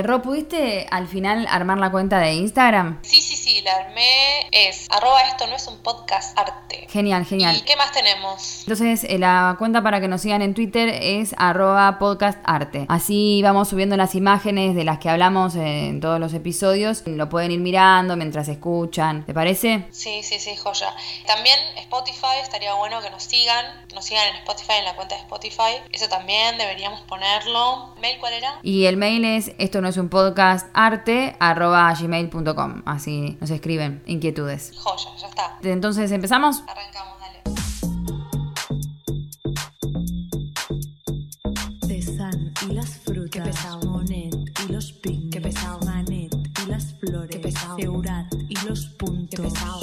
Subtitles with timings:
[0.00, 3.00] Ro, ¿pudiste al final armar la cuenta de Instagram?
[3.02, 4.46] Sí, sí, sí, la armé.
[4.52, 6.86] Es arroba esto no es un podcast arte.
[6.90, 7.56] Genial, genial.
[7.56, 8.60] ¿Y qué más tenemos?
[8.60, 12.84] Entonces, eh, la cuenta para que nos sigan en Twitter es arroba podcastarte.
[12.88, 17.02] Así vamos subiendo las imágenes de las que hablamos en todos los episodios.
[17.06, 19.24] Lo pueden ir mirando mientras escuchan.
[19.24, 19.86] ¿Te parece?
[19.92, 20.94] Sí, sí, sí, joya.
[21.26, 23.64] También Spotify, estaría bueno que nos sigan.
[23.94, 25.80] Nos sigan en Spotify, en la cuenta de Spotify.
[25.90, 27.94] Eso también deberíamos ponerlo.
[28.00, 28.58] ¿Mail cuál era?
[28.62, 32.82] Y el mail es esto no es un podcast arte arroba gmail.com.
[32.84, 34.72] Así nos escriben inquietudes.
[34.76, 35.58] Joya, ya está.
[35.62, 36.62] Entonces, ¿empezamos?
[36.66, 37.42] Arrancamos, dale.
[41.86, 43.30] Pesan y las frutas.
[43.30, 43.80] Qué pesado.
[43.90, 44.34] Monet
[44.66, 45.30] y los picnics.
[45.32, 45.80] Qué pesado.
[45.84, 47.30] Manet y las flores.
[47.30, 47.76] Qué pesado.
[47.76, 49.40] Seurat y los puntos.
[49.40, 49.80] Qué pesado.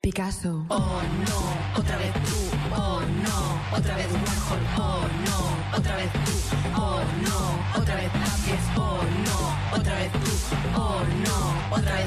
[0.00, 0.64] Picasso.
[0.68, 2.36] Oh no, otra vez tú.
[2.76, 4.62] Oh no, otra vez Warhol.
[4.78, 6.32] Oh no, otra vez tú.
[6.76, 8.66] Oh no, otra vez Tapies.
[8.76, 9.38] Oh no,
[9.76, 10.18] otra vez tú.
[10.76, 12.06] Oh no, otra vez.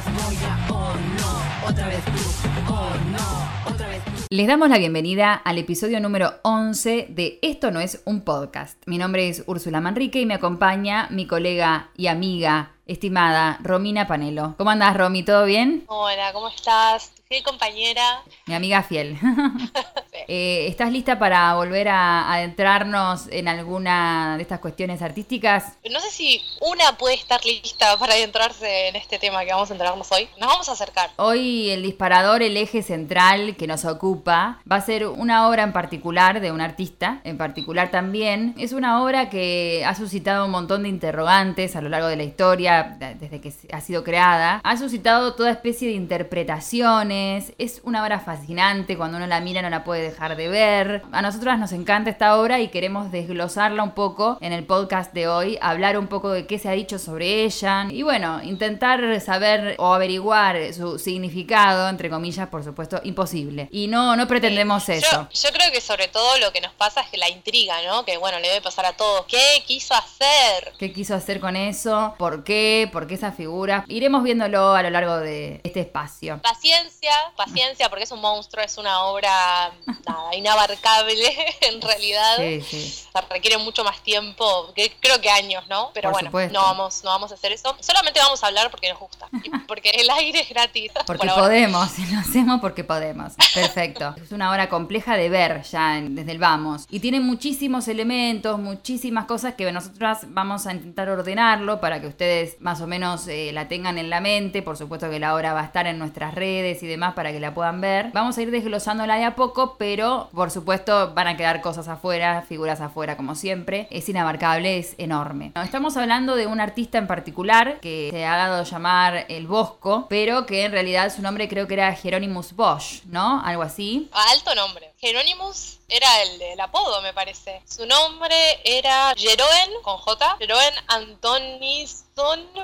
[0.69, 2.71] Oh no, otra vez tú.
[2.73, 4.11] Oh no, otra vez tú.
[4.31, 8.81] Les damos la bienvenida al episodio número 11 de Esto no es un podcast.
[8.87, 14.55] Mi nombre es Úrsula Manrique y me acompaña mi colega y amiga estimada Romina Panelo.
[14.57, 15.23] ¿Cómo andas, Romy?
[15.23, 15.83] ¿Todo bien?
[15.87, 17.11] Hola, ¿cómo estás?
[17.31, 18.23] Sí, compañera.
[18.47, 19.15] Mi amiga fiel.
[20.31, 25.73] Eh, ¿Estás lista para volver a adentrarnos en alguna de estas cuestiones artísticas?
[25.89, 29.73] No sé si una puede estar lista para adentrarse en este tema que vamos a
[29.73, 30.27] entrarnos hoy.
[30.39, 31.09] Nos vamos a acercar.
[31.15, 35.73] Hoy el disparador, el eje central que nos ocupa, va a ser una obra en
[35.73, 38.53] particular de un artista, en particular también.
[38.59, 42.23] Es una obra que ha suscitado un montón de interrogantes a lo largo de la
[42.23, 44.61] historia, desde que ha sido creada.
[44.63, 47.18] Ha suscitado toda especie de interpretaciones.
[47.19, 51.01] Es una obra fascinante, cuando uno la mira no la puede dejar de ver.
[51.11, 55.27] A nosotras nos encanta esta obra y queremos desglosarla un poco en el podcast de
[55.27, 59.75] hoy, hablar un poco de qué se ha dicho sobre ella y bueno, intentar saber
[59.79, 63.67] o averiguar su significado, entre comillas, por supuesto, imposible.
[63.71, 65.27] Y no, no pretendemos Yo, eso.
[65.31, 68.05] yo creo que sobre todo lo que nos pasa es que la intriga, ¿no?
[68.05, 69.25] Que bueno, le debe pasar a todos.
[69.27, 70.73] ¿Qué quiso hacer?
[70.77, 72.15] ¿Qué quiso hacer con eso?
[72.17, 72.89] ¿Por qué?
[72.91, 73.83] ¿Por qué esa figura?
[73.87, 76.39] Iremos viéndolo a lo largo de este espacio.
[76.41, 79.71] Paciencia, paciencia, porque es un monstruo, es una obra
[80.07, 82.37] nada, inabarcable en realidad.
[82.37, 83.03] Sí, sí.
[83.29, 85.91] Requiere mucho más tiempo, que creo que años, ¿no?
[85.93, 86.53] Pero Por bueno, supuesto.
[86.53, 87.75] no vamos, no vamos a hacer eso.
[87.79, 89.27] Solamente vamos a hablar porque nos gusta.
[89.67, 90.91] Porque el aire es gratis.
[91.05, 93.33] Porque por podemos, lo hacemos porque podemos.
[93.53, 94.15] Perfecto.
[94.21, 96.85] Es una obra compleja de ver ya desde el vamos.
[96.89, 102.59] Y tiene muchísimos elementos, muchísimas cosas que nosotras vamos a intentar ordenarlo para que ustedes
[102.61, 104.61] más o menos eh, la tengan en la mente.
[104.61, 107.39] Por supuesto que la obra va a estar en nuestras redes y demás para que
[107.39, 108.11] la puedan ver.
[108.13, 112.43] Vamos a ir desglosándola de a poco, pero por supuesto van a quedar cosas afuera,
[112.47, 113.87] figuras afuera como siempre.
[113.89, 115.51] Es inabarcable, es enorme.
[115.55, 119.47] No, Estamos hablando de un artista en particular que se ha dado a llamar el
[119.47, 123.41] Bosco, pero que en realidad su nombre creo que era Hieronymus Bosch, ¿no?
[123.43, 124.09] Algo así.
[124.11, 124.91] Alto nombre.
[124.97, 127.61] Jerónimos era el, el apodo, me parece.
[127.65, 130.35] Su nombre era Jeroen, con J.
[130.39, 132.08] Jeroen Antonison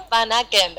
[0.10, 0.76] Van Aken.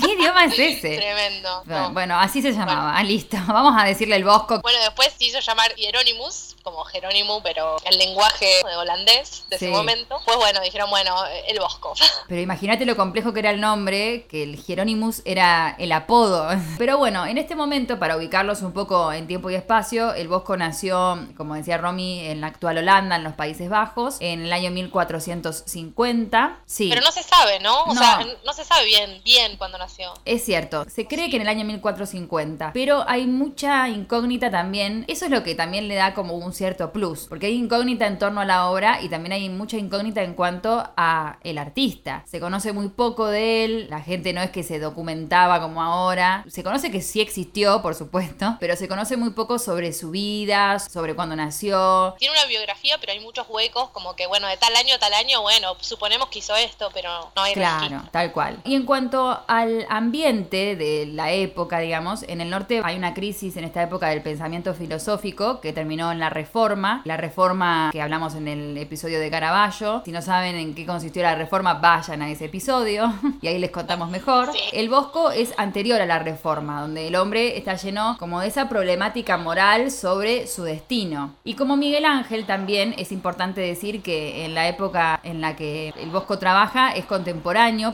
[0.00, 0.96] ¿Qué idioma es ese?
[0.96, 1.62] Tremendo.
[1.66, 1.92] Bueno, no.
[1.92, 2.96] bueno, así se llamaba.
[2.96, 3.36] Ah, listo.
[3.46, 4.60] Vamos a decirle el Bosco.
[4.60, 9.66] Bueno, después se hizo llamar Hieronymus, como Jerónimo, pero el lenguaje holandés de Sí.
[9.66, 10.20] ese momento.
[10.24, 11.14] Pues bueno, dijeron, bueno,
[11.46, 11.94] el Bosco.
[12.28, 16.48] Pero imagínate lo complejo que era el nombre, que el Hieronymus era el apodo.
[16.78, 20.56] Pero bueno, en este momento, para ubicarlos un poco en tiempo y espacio, el Bosco
[20.56, 24.70] nació, como decía Romy, en la actual Holanda, en los Países Bajos, en el año
[24.70, 26.60] 1450.
[26.66, 26.88] Sí.
[26.88, 27.82] Pero no se sabe, ¿no?
[27.84, 28.00] O No.
[28.00, 30.12] sea, no se sabe bien, bien cuándo nació.
[30.24, 35.04] Es cierto, se cree que en el año 1450, pero hay mucha incógnita también.
[35.08, 38.18] Eso es lo que también le da como un cierto plus, porque hay incógnita en
[38.18, 42.22] torno a la obra y también hay mucha incógnita en cuanto a el artista.
[42.26, 46.44] Se conoce muy poco de él, la gente no es que se documentaba como ahora.
[46.48, 50.78] Se conoce que sí existió, por supuesto, pero se conoce muy poco sobre su vida,
[50.78, 52.14] sobre cuándo nació.
[52.18, 55.14] Tiene una biografía, pero hay muchos huecos, como que, bueno, de tal año a tal
[55.14, 58.58] año, bueno, suponemos que hizo esto, pero no hay Claro, tal cual.
[58.64, 63.56] Y en cuanto al ambiente de la época, digamos, en el norte hay una crisis
[63.56, 67.02] en esta época del pensamiento filosófico que terminó en la Reforma.
[67.04, 70.02] La Reforma que hablamos en el episodio de Caravaggio.
[70.04, 73.70] Si no saben en qué consistió la Reforma, vayan a ese episodio y ahí les
[73.70, 74.52] contamos mejor.
[74.52, 74.58] Sí.
[74.72, 78.68] El Bosco es anterior a la Reforma, donde el hombre está lleno como de esa
[78.68, 81.34] problemática moral sobre su destino.
[81.44, 85.92] Y como Miguel Ángel también es importante decir que en la época en la que
[85.98, 87.43] el Bosco trabaja es contemporáneo,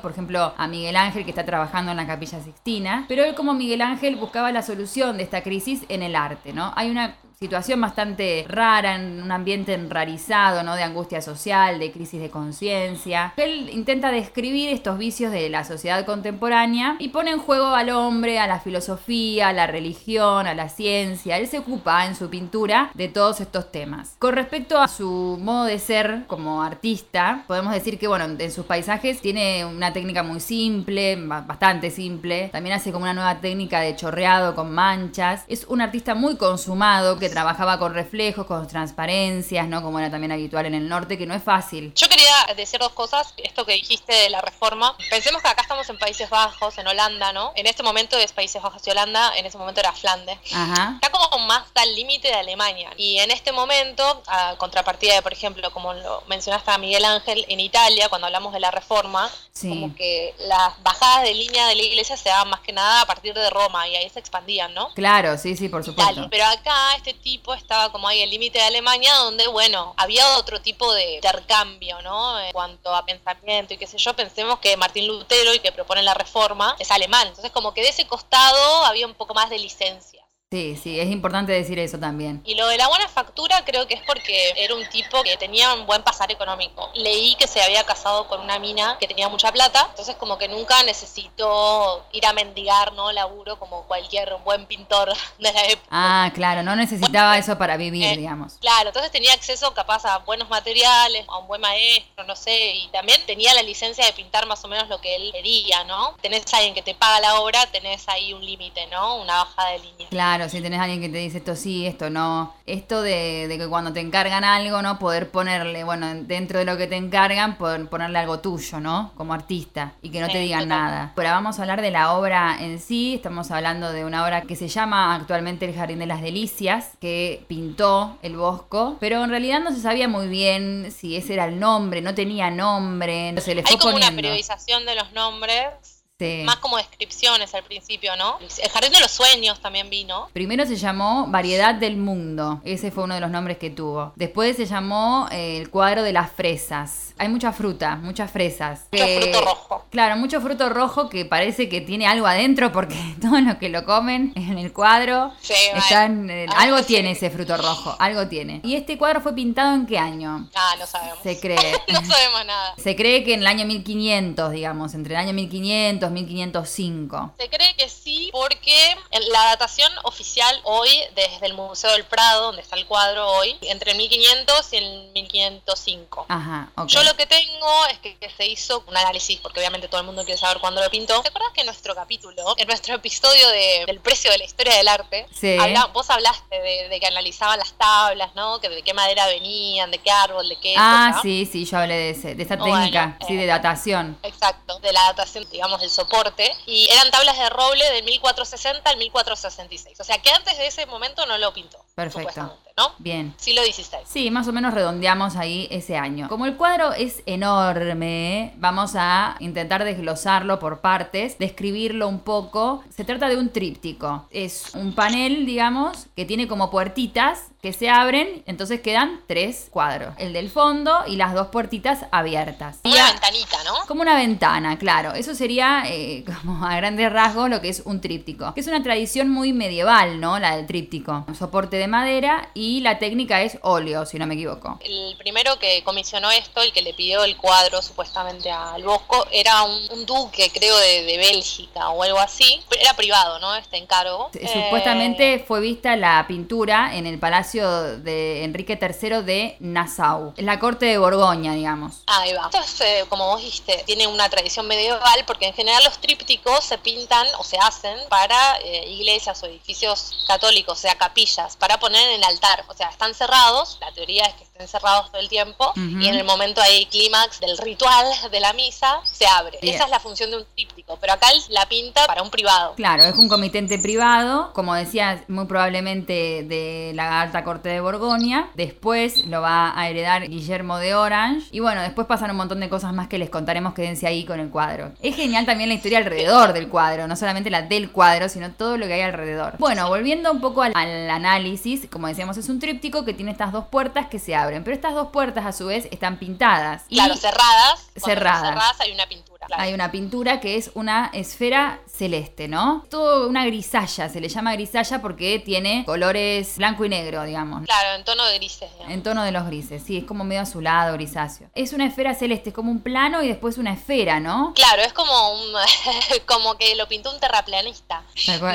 [0.00, 3.52] por ejemplo, a Miguel Ángel que está trabajando en la Capilla Sixtina, pero él como
[3.52, 6.73] Miguel Ángel buscaba la solución de esta crisis en el arte, ¿no?
[6.76, 10.77] Hay una situación bastante rara, en un ambiente enrarizado, ¿no?
[10.77, 13.33] De angustia social, de crisis de conciencia.
[13.39, 18.39] Él intenta describir estos vicios de la sociedad contemporánea y pone en juego al hombre,
[18.39, 21.39] a la filosofía, a la religión, a la ciencia.
[21.39, 24.17] Él se ocupa en su pintura de todos estos temas.
[24.19, 28.67] Con respecto a su modo de ser como artista, podemos decir que, bueno, en sus
[28.67, 32.51] paisajes tiene una técnica muy simple, ba- bastante simple.
[32.53, 35.47] También hace como una nueva técnica de chorreado con manchas.
[35.49, 39.82] Es un artista muy consumado que trabajaba con reflejos, con transparencias, ¿no?
[39.82, 41.93] Como era también habitual en el norte, que no es fácil.
[41.94, 43.32] Yo quería decir dos cosas.
[43.38, 44.97] Esto que dijiste de la reforma.
[45.09, 47.53] Pensemos que acá estamos en Países Bajos, en Holanda, ¿no?
[47.56, 50.38] En este momento es Países Bajos y Holanda, en ese momento era Flandes.
[50.53, 50.93] Ajá.
[50.94, 52.91] Está como más al límite de Alemania.
[52.97, 57.44] Y en este momento, a contrapartida de, por ejemplo, como lo mencionaste a Miguel Ángel,
[57.49, 59.69] en Italia, cuando hablamos de la reforma, Sí.
[59.69, 63.06] como que las bajadas de línea de la iglesia se daban más que nada a
[63.06, 64.88] partir de Roma y ahí se expandían, ¿no?
[64.94, 66.12] Claro, sí, sí, por supuesto.
[66.12, 66.29] Italia.
[66.31, 70.61] Pero acá este tipo estaba como ahí el límite de Alemania, donde, bueno, había otro
[70.61, 72.39] tipo de intercambio, ¿no?
[72.41, 76.03] En cuanto a pensamiento y qué sé yo, pensemos que Martín Lutero y que propone
[76.03, 77.29] la reforma es alemán.
[77.29, 80.20] Entonces, como que de ese costado había un poco más de licencia.
[80.52, 82.43] Sí, sí, es importante decir eso también.
[82.44, 85.73] Y lo de la buena factura creo que es porque era un tipo que tenía
[85.75, 86.91] un buen pasar económico.
[86.94, 90.49] Leí que se había casado con una mina que tenía mucha plata, entonces como que
[90.49, 93.12] nunca necesitó ir a mendigar, ¿no?
[93.12, 95.87] Laburo como cualquier buen pintor de la época.
[95.88, 98.55] Ah, claro, no necesitaba eso para vivir, Eh, digamos.
[98.55, 102.88] Claro, entonces tenía acceso capaz a buenos materiales, a un buen maestro, no sé, y
[102.88, 106.17] también tenía la licencia de pintar más o menos lo que él quería, ¿no?
[106.20, 109.14] Tenés a alguien que te paga la obra, tenés ahí un límite, ¿no?
[109.19, 110.08] Una bajada de línea.
[110.08, 112.55] Claro, si tenés alguien que te dice esto sí, esto no.
[112.67, 114.99] Esto de, de que cuando te encargan algo, ¿no?
[114.99, 119.13] Poder ponerle, bueno, dentro de lo que te encargan, poder ponerle algo tuyo, ¿no?
[119.17, 119.93] Como artista.
[120.03, 121.13] Y que no te digan nada.
[121.17, 123.15] Pero vamos a hablar de la obra en sí.
[123.15, 127.45] Estamos hablando de una obra que se llama actualmente El Jardín de las Delicias, que
[127.49, 128.97] pintó el Bosco.
[129.01, 132.51] Pero en realidad no se sabía muy bien si ese era el nombre, no tenía
[132.51, 133.35] nombre.
[133.41, 134.17] Se le fue Hay como una poniendo.
[134.23, 136.43] periodización de los nombres, Sí.
[136.45, 138.39] más como descripciones al principio, ¿no?
[138.41, 140.29] El Jardín de los Sueños también vino.
[140.35, 144.13] Primero se llamó Variedad del Mundo, ese fue uno de los nombres que tuvo.
[144.17, 147.15] Después se llamó eh, El cuadro de las fresas.
[147.17, 148.87] Hay mucha fruta, muchas fresas.
[148.93, 149.87] Mucho Que- fruto rojo.
[149.91, 153.85] Claro, mucho fruto rojo que parece que tiene algo adentro porque todos los que lo
[153.87, 156.85] comen en el cuadro Sí, están, eh, Ah, algo sí.
[156.85, 158.61] tiene ese fruto rojo, algo tiene.
[158.63, 160.49] ¿Y este cuadro fue pintado en qué año?
[160.55, 161.19] Ah, no sabemos.
[161.23, 161.57] Se cree.
[161.89, 162.75] no sabemos nada.
[162.77, 167.35] Se cree que en el año 1500, digamos, entre el año 1500 1505.
[167.39, 168.97] Se cree que sí, porque
[169.31, 173.93] la datación oficial hoy, desde el Museo del Prado, donde está el cuadro hoy, entre
[173.93, 176.27] el 1500 y el 1505.
[176.29, 176.89] Ajá, ok.
[176.89, 180.07] Yo lo que tengo es que, que se hizo un análisis, porque obviamente todo el
[180.07, 181.21] mundo quiere saber cuándo lo pintó.
[181.23, 184.75] ¿Te acuerdas que en nuestro capítulo, en nuestro episodio de- del precio de la historia
[184.77, 185.57] del arte, Sí.
[185.59, 188.61] habla- vos hablaste de, de que analizaban las tablas, ¿no?
[188.61, 191.23] Que de qué madera venían, de qué árbol, de qué Ah, época.
[191.23, 194.19] sí, sí, yo hablé de, ese, de esa Bueno, técnica, sí, eh, de datación.
[194.43, 196.51] Exacto, de la datación, digamos, del soporte.
[196.65, 200.01] Y eran tablas de roble de 1460 al 1466.
[200.01, 201.85] O sea que antes de ese momento no lo pintó.
[201.95, 202.57] Perfecto.
[202.77, 202.93] ¿no?
[202.99, 203.35] Bien.
[203.37, 203.99] Siglo XVI.
[204.07, 206.29] Sí, más o menos redondeamos ahí ese año.
[206.29, 212.83] Como el cuadro es enorme, vamos a intentar desglosarlo por partes, describirlo un poco.
[212.95, 214.27] Se trata de un tríptico.
[214.31, 220.15] Es un panel, digamos, que tiene como puertitas que se abren, entonces quedan tres cuadros.
[220.17, 222.79] El del fondo y las dos puertitas abiertas.
[222.83, 223.75] Como una ventanita, ¿no?
[223.87, 225.13] Como una ventana, claro.
[225.13, 228.55] Eso sería, eh, como a grandes rasgos, lo que es un tríptico.
[228.55, 230.38] Que es una tradición muy medieval, ¿no?
[230.38, 231.25] La del tríptico.
[231.29, 234.79] Un soporte de madera y la técnica es óleo, si no me equivoco.
[234.81, 239.63] El primero que comisionó esto, el que le pidió el cuadro supuestamente al Bosco, era
[239.63, 242.61] un, un duque, creo, de, de Bélgica o algo así.
[242.79, 243.57] Era privado, ¿no?
[243.57, 244.31] Este encargo.
[244.35, 250.35] Eh, Supuestamente fue vista la pintura en el palacio de Enrique III de Nassau.
[250.37, 252.03] Es la corte de Borgoña, digamos.
[252.07, 252.45] Ahí va.
[252.45, 256.65] Esto es, eh, como vos dijiste, tiene una tradición medieval porque en general los trípticos
[256.65, 261.70] se pintan o se hacen para eh, iglesias o edificios católicos, o sea, capillas, para
[261.79, 262.65] poner en el altar.
[262.69, 266.15] O sea, están cerrados, la teoría es que estén cerrados todo el tiempo y en
[266.15, 269.59] el momento ahí clímax del ritual de la misa se abre.
[269.62, 269.75] Bien.
[269.75, 272.75] Esa es la función de un tríptico, pero acá la pinta para un privado.
[272.75, 278.50] Claro, es un comitente privado, como decía, muy probablemente de la alta corte de Borgoña.
[278.55, 281.49] Después lo va a heredar Guillermo de Orange.
[281.53, 284.41] Y bueno, después pasan un montón de cosas más que les contaremos, quédense ahí con
[284.41, 284.93] el cuadro.
[285.00, 288.77] Es genial también la historia alrededor del cuadro, no solamente la del cuadro, sino todo
[288.77, 289.55] lo que hay alrededor.
[289.59, 291.60] Bueno, volviendo un poco al, al análisis,
[291.90, 294.95] como decíamos, es un tríptico que tiene estas dos puertas que se abren, pero estas
[294.95, 296.85] dos puertas a su vez están pintadas.
[296.88, 297.90] Y Claro, cerradas.
[297.97, 298.49] Cerradas.
[298.49, 299.30] cerradas hay una pintura.
[299.40, 299.62] Pintura.
[299.62, 302.85] Hay una pintura que es una esfera celeste, ¿no?
[302.90, 307.62] Todo una grisalla, se le llama grisalla porque tiene colores blanco y negro, digamos.
[307.64, 308.70] Claro, en tono de grises.
[308.73, 308.92] digamos.
[308.92, 311.49] En tono de los grises, sí, es como medio azulado, grisáceo.
[311.54, 314.52] Es una esfera celeste, es como un plano y después una esfera, ¿no?
[314.54, 315.52] Claro, es como un
[316.26, 318.02] como que lo pintó un terraplanista.
[318.40, 318.47] ¿no?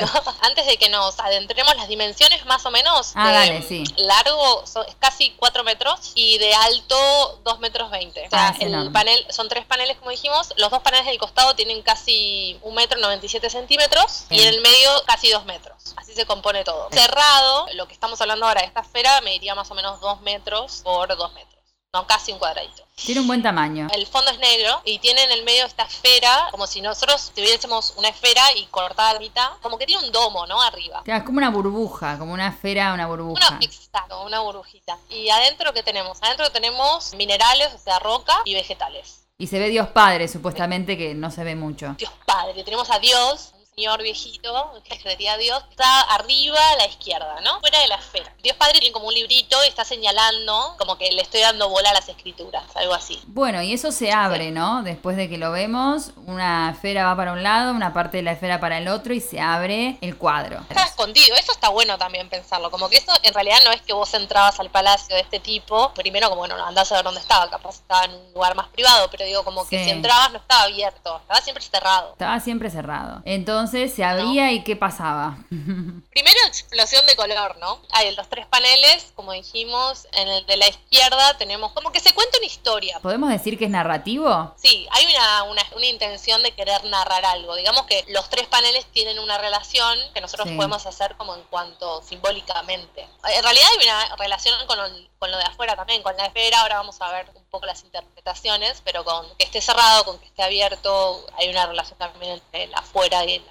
[0.42, 3.84] Antes de que nos adentremos las dimensiones más o menos, Ah, de dale, sí.
[3.96, 8.26] largo son- es casi 4 metros y de alto 2 metros 20.
[8.26, 8.90] O sea, Ah, el enorme.
[8.92, 12.98] panel, son tres paneles como dijimos, los dos paneles del costado tienen casi 1 metro
[13.00, 14.48] 97 centímetros y Bien.
[14.48, 15.94] en el medio casi 2 metros.
[15.96, 16.88] Así se compone todo.
[16.92, 20.80] Cerrado, lo que estamos hablando ahora de esta esfera mediría más o menos 2 metros
[20.84, 21.56] por 2 metros.
[21.92, 22.82] No, casi un cuadradito.
[22.94, 23.88] Tiene un buen tamaño.
[23.94, 27.94] El fondo es negro y tiene en el medio esta esfera, como si nosotros tuviésemos
[27.96, 30.60] una esfera y cortada a la mitad, como que tiene un domo, ¿no?
[30.60, 31.02] Arriba.
[31.04, 33.48] Claro, Es como una burbuja, como una esfera, una burbuja.
[33.48, 34.98] Una, exacto, una burbujita.
[35.08, 36.18] Y adentro, ¿qué tenemos?
[36.22, 39.25] Adentro tenemos minerales, o sea, roca y vegetales.
[39.38, 41.94] Y se ve Dios Padre, supuestamente, que no se ve mucho.
[41.98, 46.86] Dios Padre, tenemos a Dios, señor viejito, que sería a Dios, está arriba a la
[46.86, 47.60] izquierda, ¿no?
[47.60, 48.32] Fuera de la esfera.
[48.42, 51.90] Dios Padre tiene como un librito y está señalando, como que le estoy dando bola
[51.90, 53.20] a las escrituras, algo así.
[53.26, 54.82] Bueno, y eso se abre, ¿no?
[54.82, 58.32] Después de que lo vemos, una esfera va para un lado, una parte de la
[58.32, 60.60] esfera para el otro y se abre el cuadro.
[60.70, 63.92] Está escondido, eso está bueno también pensarlo, como que eso en realidad no es que
[63.92, 67.50] vos entrabas al palacio de este tipo, primero como bueno, andás a ver dónde estaba,
[67.50, 69.84] capaz estaba en un lugar más privado, pero digo como que Sí.
[69.84, 72.12] si entrabas no estaba abierto, estaba siempre cerrado.
[72.12, 73.20] Estaba siempre cerrado.
[73.26, 75.38] Entonces se abría y ¿qué pasaba?
[75.50, 77.80] Primero explosión de color, ¿no?
[77.92, 82.12] Hay los tres paneles, como dijimos, en el de la izquierda tenemos como que se
[82.14, 82.98] cuenta una historia.
[83.00, 84.54] ¿Podemos decir que es narrativo?
[84.56, 87.54] Sí, hay una, una, una intención de querer narrar algo.
[87.56, 90.54] Digamos que los tres paneles tienen una relación que nosotros Sí.
[90.56, 93.02] podemos hacer como en cuanto simbólicamente.
[93.34, 94.84] En realidad hay una relación con lo,
[95.18, 96.60] con lo de afuera también, con la esfera.
[96.60, 100.26] Ahora vamos a ver un poco las interpretaciones, pero con que esté cerrado, con que
[100.26, 103.42] esté abierto, hay una relación también entre el afuera y el.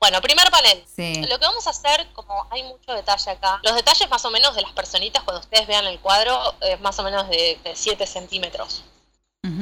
[0.00, 0.84] Bueno, primer panel.
[0.94, 1.22] Sí.
[1.22, 4.54] Lo que vamos a hacer, como hay mucho detalle acá, los detalles más o menos
[4.54, 8.06] de las personitas cuando ustedes vean el cuadro es más o menos de, de 7
[8.06, 8.84] centímetros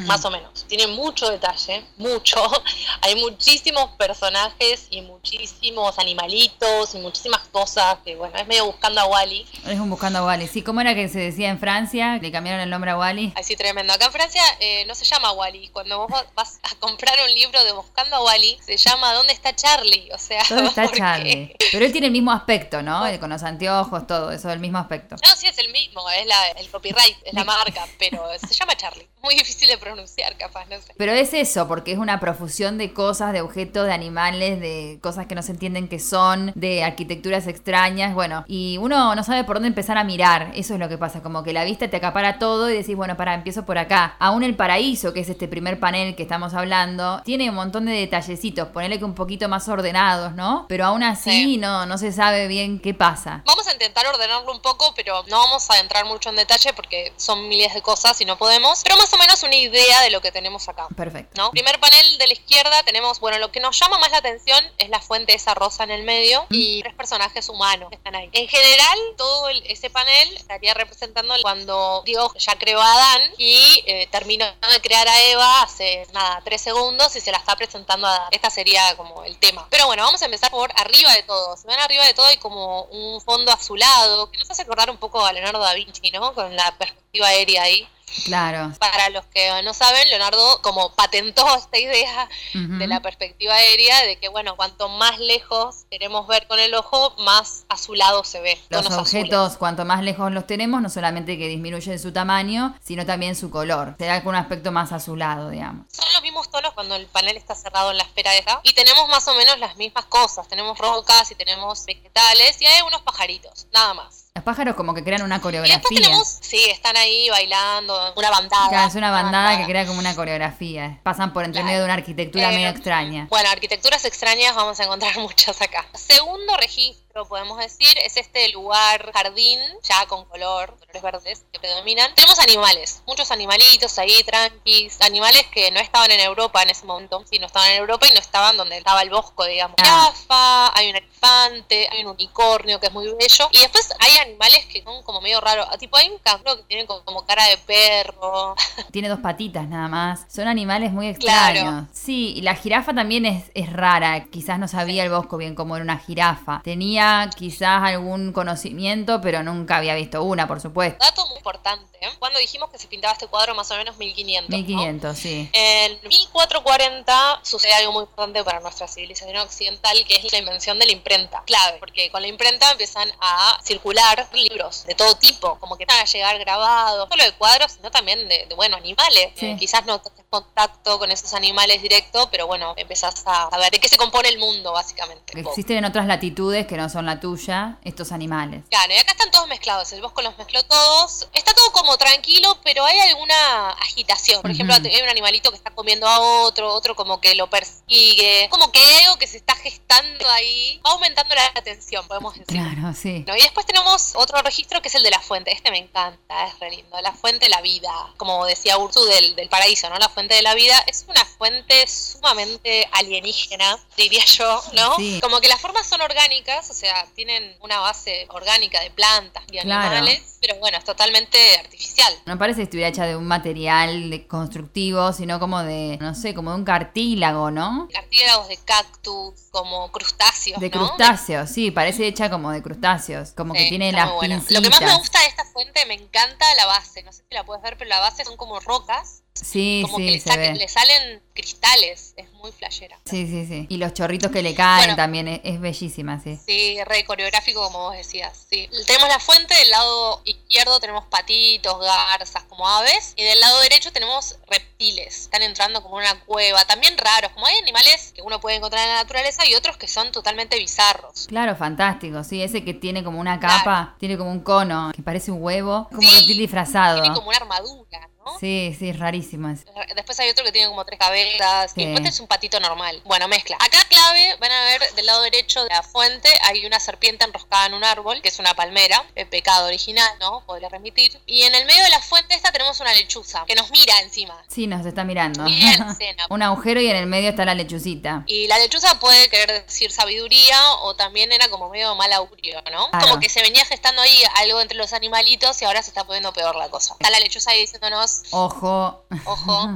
[0.07, 0.65] Más o menos.
[0.69, 2.37] Tiene mucho detalle, mucho.
[3.03, 9.07] Hay muchísimos personajes y muchísimos animalitos y muchísimas cosas que, bueno, es medio buscando a
[9.07, 9.45] Wally.
[9.67, 10.47] Es un buscando a Wally.
[10.47, 12.19] Sí, ¿cómo era que se decía en Francia?
[12.23, 13.33] Le cambiaron el nombre a Wally.
[13.37, 13.93] Así tremendo.
[13.93, 15.69] Acá en Francia eh, no se llama Wally.
[15.71, 19.55] Cuando vos vas- a comprar un libro de Buscando a Wally, se llama ¿Dónde está
[19.57, 20.11] Charlie?
[20.13, 20.89] O sea, ¿Dónde está.
[20.97, 21.57] Charlie?
[21.73, 23.03] Pero él tiene el mismo aspecto, ¿no?
[23.19, 25.17] Con los anteojos, todo eso, el mismo aspecto.
[25.27, 28.77] No, sí, es el mismo, es la, el copyright, es la marca, pero se llama
[28.77, 29.09] Charlie.
[29.23, 30.93] Muy difícil de pronunciar, capaz, no sé.
[30.97, 35.27] Pero es eso, porque es una profusión de cosas, de objetos, de animales, de cosas
[35.27, 39.57] que no se entienden que son, de arquitecturas extrañas, bueno, y uno no sabe por
[39.57, 42.39] dónde empezar a mirar, eso es lo que pasa, como que la vista te acapara
[42.39, 44.17] todo y decís, bueno, para, empiezo por acá.
[44.19, 47.93] Aún el paraíso, que es este primer panel que estamos hablando, tiene un montón de
[47.93, 50.67] detallecitos, ponele que un poquito más ordenados, ¿no?
[50.69, 51.57] Pero aún así Sí.
[51.57, 53.43] no, no se sabe bien qué pasa.
[53.47, 57.13] Vamos a intentar ordenarlo un poco, pero no vamos a entrar mucho en detalle porque
[57.17, 58.81] son miles de cosas y no podemos.
[58.85, 60.87] Pero más o menos una idea de lo que tenemos acá.
[60.97, 61.33] Perfecto.
[61.41, 61.51] ¿no?
[61.51, 64.89] Primer panel de la izquierda tenemos, bueno, lo que nos llama más la atención es
[64.89, 68.29] la fuente esa rosa en el medio y tres personajes humanos que están ahí.
[68.33, 73.83] En general, todo el- ese panel estaría representando cuando Dios ya creó a Adán y
[73.87, 78.07] eh, terminó de crear a Eva hace, nada, tres segundos y se la está presentando
[78.07, 78.29] a Adán.
[78.33, 79.67] Esta sería como el tema.
[79.71, 81.57] Pero bueno, vamos a empezar por arriba de todo.
[81.57, 84.97] Si ven arriba de todo hay como un fondo azulado que nos hace acordar un
[84.99, 86.35] poco a Leonardo da Vinci, ¿no?
[86.35, 87.89] Con la perspectiva aérea ahí.
[88.25, 88.73] Claro.
[88.79, 94.17] Para los que no saben, Leonardo como patentó esta idea de la perspectiva aérea de
[94.17, 98.61] que, bueno, cuanto más lejos queremos ver con el ojo, más azulado se ve.
[98.69, 98.99] Los azules.
[98.99, 103.51] objetos, cuanto más lejos los tenemos, no solamente que disminuyen su tamaño, sino también su
[103.51, 103.95] color.
[103.99, 105.87] Se da con un aspecto más azulado, digamos.
[105.93, 108.61] Son los mismos tonos cuando el panel está cerrado en la esfera esa.
[108.63, 110.49] Y tenemos más o menos las mismas cosas.
[110.49, 114.22] Tenemos rocas y tenemos vegetales y hay unos pajaritos, nada más.
[114.35, 115.83] Los pájaros como que crean una Y coreografía.
[116.01, 118.69] tenemos, sí, están ahí bailando, una bandada.
[118.71, 121.01] Claro, es una bandada que crea como una coreografía.
[121.03, 121.67] Pasan por entre Claro.
[121.67, 123.27] medio de una arquitectura Eh, medio extraña.
[123.29, 125.85] Bueno, arquitecturas extrañas vamos a encontrar muchas acá.
[125.93, 132.15] Segundo registro, podemos decir, es este lugar jardín, ya con color, colores verdes que predominan.
[132.15, 137.25] Tenemos animales, muchos animalitos ahí, tranquis, animales que no estaban en Europa en ese momento,
[137.31, 139.77] sí, no estaban en Europa y no estaban donde estaba el bosco, digamos.
[139.81, 140.11] Ah.
[140.13, 143.49] Jirafa, hay un elefante, hay un unicornio que es muy bello.
[143.53, 145.67] Y después hay animales que son como medio raros.
[145.79, 148.55] Tipo, hay un canguro que tiene como, cara de perro.
[148.91, 150.27] Tiene dos patitas nada más.
[150.29, 151.63] Son animales muy extraños.
[151.63, 151.87] Claro.
[151.93, 154.25] Sí, y la jirafa también es, es rara.
[154.25, 156.61] Quizás no sabía el Bosco bien cómo era una jirafa.
[156.65, 157.02] Tenía
[157.37, 161.05] quizás algún conocimiento, pero nunca había visto una, por supuesto.
[161.05, 161.99] Dato muy importante.
[162.01, 162.09] ¿eh?
[162.19, 164.51] Cuando dijimos que se pintaba este cuadro más o menos 1500.
[164.51, 164.57] ¿no?
[164.57, 165.51] 1500, sí.
[165.53, 170.87] En 1440 sucede algo muy importante para nuestra civilización occidental, que es la invención de
[170.87, 171.43] la imprenta.
[171.47, 176.01] Clave, porque con la imprenta empiezan a circular libros de todo tipo, como que van
[176.01, 179.33] a llegar grabados, no solo de cuadros, sino también de, de, bueno, animales.
[179.37, 179.47] Sí.
[179.47, 180.01] Eh, quizás no
[180.33, 184.31] contacto con esos animales directo, pero bueno, empezás a, a ver de qué se compone
[184.31, 185.39] el mundo, básicamente.
[185.39, 188.65] Existen en otras latitudes que no son la tuya estos animales.
[188.71, 189.93] Claro, y acá están todos mezclados.
[189.93, 191.29] El bosco los mezcló todos.
[191.35, 194.41] Está todo como tranquilo, pero hay alguna agitación.
[194.41, 198.49] Por ejemplo, hay un animalito que está comiendo a otro, otro como que lo persigue.
[198.51, 200.81] Como que hay algo que se está gestando ahí.
[200.87, 202.47] Va aumentando la atención, podemos decir.
[202.47, 203.23] Claro, sí.
[203.27, 203.37] ¿no?
[203.37, 205.53] Y después tenemos otro registro que es el de la fuente.
[205.53, 206.99] Este me encanta, es re lindo.
[207.03, 207.93] La fuente la vida.
[208.17, 209.99] Como decía Ursu del, del paraíso, ¿no?
[209.99, 214.97] La fuente de la vida es una fuente sumamente alienígena, diría yo, ¿no?
[214.97, 215.21] Sí.
[215.23, 219.59] Como que las formas son orgánicas, o sea, tienen una base orgánica de plantas y
[219.59, 219.97] Claro.
[219.97, 222.13] animales, pero bueno, es totalmente artificial.
[222.27, 226.35] No parece que estuviera hecha de un material de- constructivo, sino como de, no sé,
[226.35, 227.89] como de un cartílago, ¿no?
[227.93, 230.79] Cartílagos de cactus, como crustáceos, De ¿no?
[230.79, 234.51] crustáceos, sí, parece hecha como de crustáceos, como que tiene las pincitas.
[234.53, 237.03] Lo que más me gusta de esta fuente, me encanta la base.
[237.03, 239.22] No sé si la puedes ver, pero la base son como rocas.
[239.35, 240.55] Sí, como que sí, le, sa- ve.
[240.55, 242.13] le salen cristales.
[242.17, 242.99] Es muy flashera.
[243.07, 243.67] Sí, sí, sí.
[243.69, 244.97] Y los chorritos que le caen Bueno.
[244.97, 246.39] también es, es bellísima, sí.
[246.45, 248.47] Sí, re coreográfico como vos decías.
[248.51, 248.69] Sí.
[248.87, 253.91] Tenemos la fuente, del lado izquierdo tenemos patitos, garzas, como aves, y del lado derecho
[253.93, 255.23] tenemos reptiles.
[255.23, 258.83] Están entrando como en una cueva, también raros, como hay animales que uno puede encontrar
[258.87, 261.27] en la naturaleza y otros que son totalmente bizarros.
[261.29, 265.31] Claro, fantástico, sí, ese que tiene como una capa, tiene como un cono, que parece
[265.31, 267.01] un huevo, como Sí, un reptil disfrazado.
[267.01, 268.39] Tiene como una armadura, ¿no?
[268.39, 269.65] Sí, sí, es rarísimo ese.
[269.95, 271.73] Después hay otro que tiene como tres cabezas.
[271.75, 271.83] Sí.
[271.83, 273.01] Y después es un patito normal.
[273.05, 273.57] Bueno, mezcla.
[273.61, 277.67] Acá clave, van a ver del lado derecho de la fuente hay una serpiente enroscada
[277.67, 280.45] en un árbol, que es una palmera, el pecado original, ¿no?
[280.47, 281.21] Podría remitir.
[281.27, 284.43] Y en el medio de la fuente esta tenemos una lechuza, que nos mira encima.
[284.49, 285.45] Sí, nos está mirando.
[285.45, 286.27] Bien, escena.
[286.31, 288.25] un agujero y en el medio está la lechucita.
[288.27, 292.91] Y la lechuza puede querer decir sabiduría o también era como medio mal augurio, ¿no?
[292.91, 293.07] Claro.
[293.07, 296.33] Como que se venía gestando ahí algo entre los animalitos y ahora se está poniendo
[296.33, 296.95] peor la cosa.
[296.95, 299.05] Está la lechuza ahí diciéndonos, Ojo.
[299.25, 299.69] Ojo.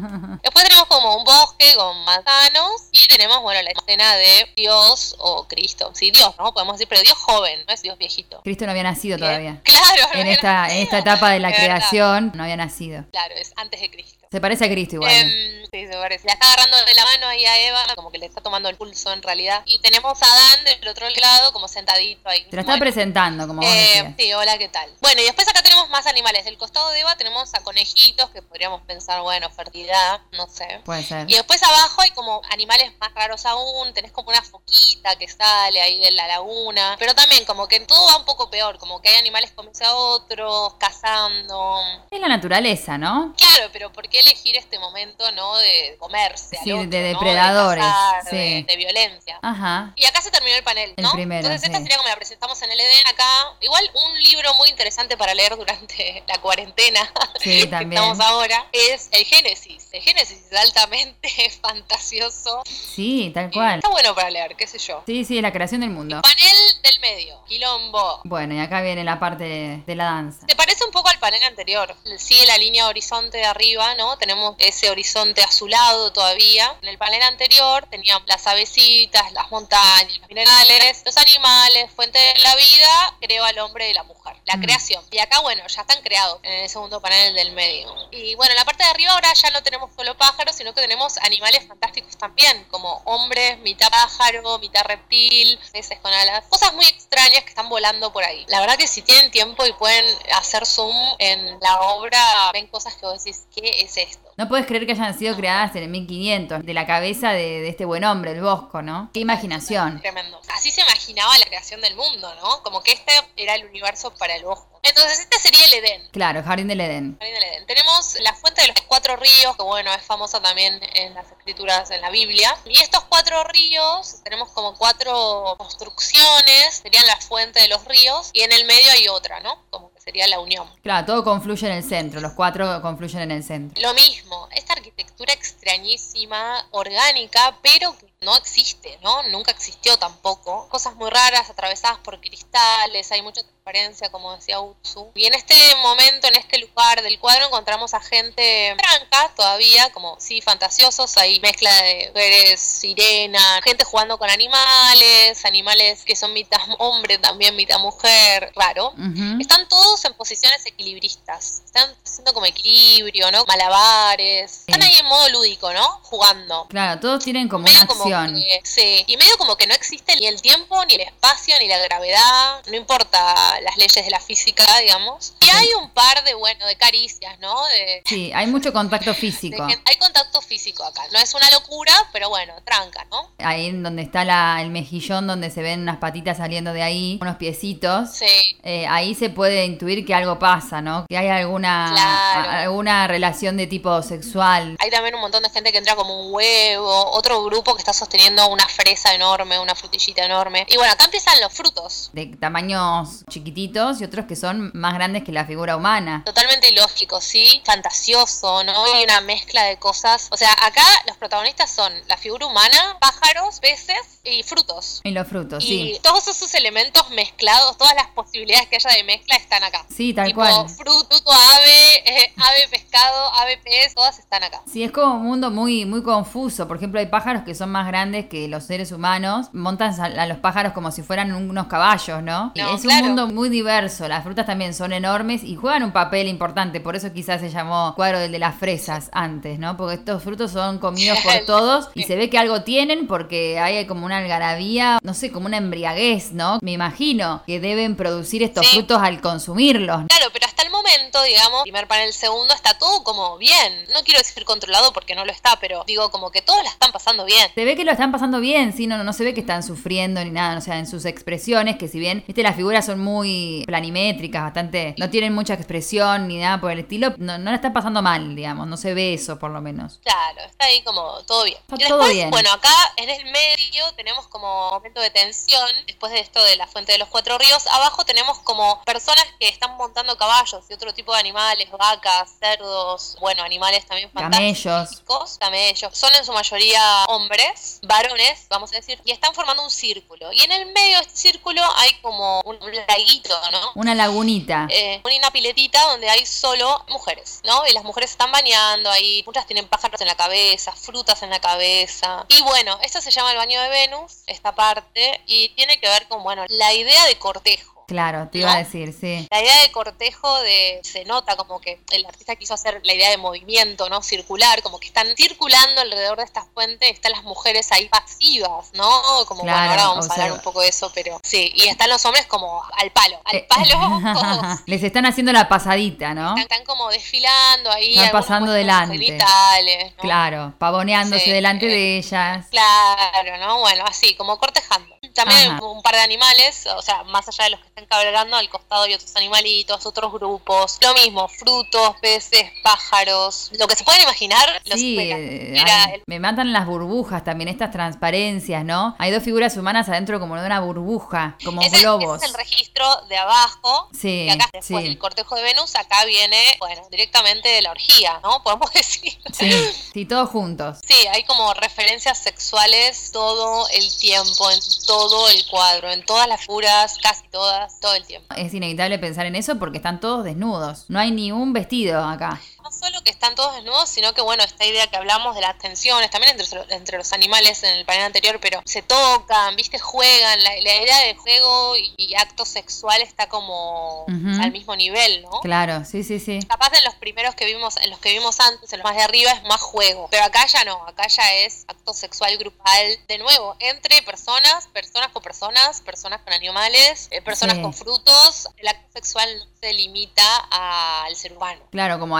[0.42, 5.46] Después tenemos como un bosque con manzanos y tenemos, bueno, la escena de Dios o
[5.48, 5.90] Cristo.
[5.94, 6.52] Sí, Dios, ¿no?
[6.52, 8.40] Podemos decir, pero Dios joven, no es Dios viejito.
[8.42, 9.60] Cristo no había nacido todavía.
[9.64, 11.76] Claro, no En esta, en esta etapa de la Es verdad.
[11.76, 13.04] creación no había nacido.
[13.10, 14.15] Claro, es antes de Cristo.
[14.36, 15.10] Se parece a Cristo igual.
[15.10, 15.20] ¿eh?
[15.20, 16.26] Em, sí, se parece.
[16.26, 18.76] La está agarrando de la mano ahí a Eva, como que le está tomando el
[18.76, 19.62] pulso en realidad.
[19.64, 22.44] Y tenemos a Adán del otro lado, como sentadito ahí.
[22.44, 22.84] Te la está Bueno.
[22.84, 24.90] presentando, como vos Eh, sí, hola, ¿qué tal?
[25.00, 26.44] Bueno, y después acá tenemos más animales.
[26.44, 30.82] Del costado de Eva tenemos a conejitos, que podríamos pensar, bueno, fertilidad, no sé.
[30.84, 31.30] Puede ser.
[31.30, 35.80] Y después abajo hay como animales más raros aún, tenés como una foquita que sale
[35.80, 39.08] ahí de la laguna, pero también como que todo va un poco peor, como que
[39.08, 41.80] hay animales comiendo a otros, cazando.
[42.10, 43.34] Es la naturaleza, ¿no?
[43.38, 46.58] Claro, pero ¿por qué elegir este momento, no, de comerse?
[46.58, 47.08] al Sí, otro, de ¿no?
[47.08, 48.36] depredadores, cazar, sí.
[48.36, 49.38] de, de violencia.
[49.42, 49.92] Ajá.
[49.96, 51.12] Y acá se terminó el panel, El ¿no?
[51.12, 51.82] primero, Entonces esta sí.
[51.84, 53.26] sería como la presentamos en el Edén acá.
[53.60, 57.00] Igual un libro muy interesante para leer durante la cuarentena
[57.40, 59.88] Sí, que estamos ahora es el Génesis.
[59.92, 62.62] El Génesis es altamente fantasioso.
[62.66, 63.76] Sí, tal cual.
[63.76, 65.02] Está bueno para leer, qué sé yo.
[65.06, 66.20] Sí, sí, la creación del mundo.
[66.22, 68.20] Panel del medio, quilombo.
[68.24, 70.46] Bueno, y acá viene la parte de, de la danza.
[70.48, 71.94] Se parece un poco al panel anterior.
[72.18, 74.05] Sigue la línea horizonte de arriba, ¿no?
[74.18, 76.76] Tenemos ese horizonte azulado todavía.
[76.82, 82.38] En el panel anterior teníamos las avecitas, las montañas, los minerales, los animales, fuente de
[82.40, 84.36] la vida, creó al hombre y la mujer.
[84.44, 84.62] La Mm.
[84.62, 85.04] creación.
[85.10, 87.92] Y acá, bueno, ya están creados en el segundo panel del medio.
[88.12, 90.80] Y bueno, en la parte de arriba ahora ya no tenemos solo pájaros, sino que
[90.80, 96.44] tenemos animales fantásticos también, como hombres, mitad pájaro, mitad reptil, peces con alas.
[96.48, 98.44] Cosas muy extrañas que están volando por ahí.
[98.48, 102.94] La verdad que si tienen tiempo y pueden hacer zoom en la obra, ven cosas
[102.94, 104.30] que vos decís, ¿qué es esto?
[104.36, 107.68] No puedes creer que hayan sido creadas en el 1500, de la cabeza de, de
[107.68, 109.10] este buen hombre, el Bosco, ¿no?
[109.12, 110.00] Qué imaginación.
[110.00, 110.40] Tremendo.
[110.54, 112.62] Así se imaginaba la creación del mundo, ¿no?
[112.62, 114.75] Como que este era el universo para el bosco.
[114.88, 116.08] Entonces este sería el Edén.
[116.12, 117.16] Claro, Jardín del Edén.
[117.18, 117.66] Jardín del Edén.
[117.66, 121.90] Tenemos la fuente de los cuatro ríos, que bueno, es famosa también en las escrituras
[121.90, 122.56] en la Biblia.
[122.64, 128.42] Y estos cuatro ríos, tenemos como cuatro construcciones, serían la fuente de los ríos, y
[128.42, 129.62] en el medio hay otra, ¿no?
[129.70, 130.68] Como que sería la unión.
[130.82, 133.80] Claro, todo confluye en el centro, los cuatro confluyen en el centro.
[133.82, 139.22] Lo mismo, esta arquitectura extrañísima, orgánica, pero que no existe, ¿no?
[139.24, 140.68] Nunca existió tampoco.
[140.68, 145.10] Cosas muy raras, atravesadas por cristales, hay mucha transparencia, como decía Utsu.
[145.14, 150.16] Y en este momento, en este lugar del cuadro, encontramos a gente franca todavía, como
[150.20, 151.16] sí, fantasiosos.
[151.16, 157.56] Hay mezcla de mujeres, sirena, gente jugando con animales, animales que son mitad hombre, también
[157.56, 158.94] mitad mujer, raro.
[159.40, 161.62] Están todos en posiciones equilibristas.
[161.64, 163.44] Están haciendo como equilibrio, ¿no?
[163.46, 164.60] Malabares.
[164.68, 166.00] Están ahí en modo lúdico, ¿no?
[166.04, 166.66] Jugando.
[166.68, 168.34] Claro, todos tienen como una Medio como acción.
[168.36, 171.66] que- sí, y medio como que no existe ni el tiempo, ni el espacio, ni
[171.68, 175.34] la gravedad, no importa las leyes de la física, digamos.
[175.40, 177.54] Y hay un par de, bueno, de caricias, ¿no?
[177.68, 179.62] De, Sí, hay mucho contacto físico.
[179.64, 181.02] hay contacto físico acá.
[181.12, 183.30] No es una locura, pero bueno, tranca, ¿no?
[183.38, 187.18] Ahí en donde está la, el mejillón, donde se ven unas patitas saliendo de ahí,
[187.20, 188.10] unos piecitos.
[188.12, 188.58] Sí.
[188.62, 191.06] Eh, ahí se puede intuir que algo pasa, ¿no?
[191.08, 192.50] Que hay alguna, Claro.
[192.50, 194.76] a- alguna relación de tipo sexual.
[194.80, 197.92] Hay también un montón de gente que entra como un huevo, otro grupo que está
[197.92, 200.64] sosteniendo una fresa enorme, una frutillita enorme.
[200.68, 202.10] Y bueno, acá empiezan los frutos.
[202.12, 206.22] De tamaños chiquititos y otros que son más grandes que la figura humana.
[206.26, 207.62] Totalmente ilógico, ¿sí?
[207.64, 208.84] Fantasioso, ¿no?
[208.94, 210.28] Hay una mezcla de cosas.
[210.32, 215.00] O sea, acá los protagonistas son la figura humana, pájaros, peces y frutos.
[215.04, 216.00] Y los frutos, y sí.
[216.02, 219.86] todos esos elementos mezclados, todas las posibilidades que haya de mezcla están acá.
[219.94, 220.68] Sí, tal tipo, cual.
[220.68, 224.60] fruto, ave, eh, ave, pescado, ave, pez, todas están acá.
[224.70, 226.66] Sí, es como un mundo muy, muy confuso.
[226.66, 229.48] Por ejemplo, hay pájaros que son más grandes que los seres humanos.
[229.52, 232.52] Montan a a los pájaros como si fueran unos caballos, ¿no?
[232.54, 233.00] Y No, es claro.
[233.02, 234.08] un mundo muy diverso.
[234.08, 236.80] Las frutas también son enormes y juegan un papel importante.
[236.80, 239.76] Por eso quizás se llamó cuadro del de las fresas antes, ¿no?
[239.76, 243.86] Porque estos frutos son comidos por todos y se ve que algo tienen porque hay
[243.86, 246.58] como una algarabía, no sé, como una embriaguez, ¿no?
[246.62, 248.76] Me imagino que deben producir estos Sí.
[248.78, 250.02] frutos al consumirlos.
[250.08, 250.45] Claro, pero
[250.86, 253.86] momento, digamos, primer panel, segundo, está todo como bien.
[253.92, 256.92] No quiero decir controlado porque no lo está, pero digo como que todos la están
[256.92, 257.50] pasando bien.
[257.54, 260.22] Se ve que lo están pasando bien, sí, no, no se ve que están sufriendo
[260.24, 263.64] ni nada, o sea, en sus expresiones, que si bien, viste, las figuras son muy
[263.66, 267.72] planimétricas, bastante, no tienen mucha expresión ni nada por el estilo, no, no la están
[267.72, 269.98] pasando mal, digamos, no se ve eso por lo menos.
[270.02, 271.58] Claro, está ahí como todo bien.
[271.58, 272.30] Está y todo después, bien.
[272.30, 276.66] bueno, acá en el medio tenemos como momento de tensión, después de esto de la
[276.66, 280.94] fuente de los cuatro ríos, abajo tenemos como personas que están montando caballos y otro
[280.94, 284.62] tipo de animales, vacas, cerdos, bueno, animales también Camellos.
[284.62, 285.96] fantásticos, camellos.
[285.98, 290.32] Son en su mayoría hombres, varones, vamos a decir, y están formando un círculo.
[290.32, 293.72] Y en el medio de este círculo hay como un, un laguito, ¿no?
[293.74, 294.66] Una lagunita.
[294.70, 297.66] eh, una piletita donde hay solo mujeres, ¿no?
[297.66, 301.40] Y las mujeres están bañando ahí, muchas tienen pájaros en la cabeza, frutas en la
[301.40, 302.24] cabeza.
[302.28, 306.06] Y bueno, esto se llama el baño de Venus, esta parte, y tiene que ver
[306.08, 307.75] con, bueno, la idea de cortejo.
[307.86, 309.26] Claro, te iba a decir, sí.
[309.30, 313.10] La idea de cortejo de se nota como que el artista quiso hacer la idea
[313.10, 314.02] de movimiento, ¿no?
[314.02, 318.86] Circular, como que están circulando alrededor de esta fuente, están las mujeres ahí pasivas, ¿no?
[319.26, 321.88] Como Claro, bueno, ahora vamos a hablar un poco de eso, pero sí, y están
[321.90, 324.60] los hombres como al palo, al Eh, palo, todos.
[324.66, 326.30] Les están haciendo la pasadita, ¿no?
[326.30, 327.94] Están, están como desfilando ahí.
[327.96, 328.94] Están pasando delante.
[328.98, 330.02] genitales, ¿no?
[330.02, 332.46] Claro, pavoneándose Sí, delante eh, de ellas.
[332.50, 333.60] Claro, ¿no?
[333.60, 334.96] Bueno, así, como cortejando.
[335.14, 335.64] También Ajá.
[335.64, 338.84] un par de animales, o sea, más allá de los que están cabalgando, al costado
[338.84, 340.78] hay otros animalitos, otros grupos.
[340.80, 343.50] Lo mismo, frutos, peces, pájaros.
[343.58, 347.22] Lo que se pueden imaginar, los Sí, era- eh, ay, el- me matan las burbujas
[347.22, 348.96] también, estas transparencias, ¿no?
[348.98, 352.16] Hay dos figuras humanas adentro como de una burbuja, como globos.
[352.16, 353.90] ese es el registro de abajo.
[353.92, 354.88] Sí, Y acá, después sí.
[354.88, 358.42] del cortejo de Venus, acá viene, bueno, directamente de la orgía, ¿no?
[358.42, 359.18] Podemos decir.
[359.34, 359.52] Sí,
[359.92, 360.78] sí, todos juntos.
[360.88, 366.40] Sí, hay como referencias sexuales todo el tiempo, en todo el cuadro, en todas las
[366.40, 368.34] figuras, casi todas, todo el tiempo.
[368.36, 370.86] Es inevitable pensar en eso porque están todos desnudos.
[370.88, 372.40] No hay ni un vestido acá.
[372.86, 375.58] No solo que están todos desnudos, sino que bueno, esta idea que hablamos de las
[375.58, 380.40] tensiones, también entre, entre los animales en el panel anterior, pero se tocan, viste, juegan,
[380.44, 384.04] la, la idea de juego y, y acto sexual está como
[384.40, 385.40] al mismo nivel, ¿no?
[385.40, 386.38] Claro, sí, sí, sí.
[386.48, 389.02] Capaz en los primeros que vimos, en los que vimos antes, en los más de
[389.02, 390.06] arriba, es más juego.
[390.12, 395.08] Pero acá ya no, acá ya es acto sexual grupal, de nuevo, entre personas, personas
[395.10, 397.62] con personas, personas con animales, eh, personas Sí.
[397.62, 398.48] con frutos.
[398.58, 401.60] El acto sexual no se limita al ser humano.
[401.72, 402.16] Claro, como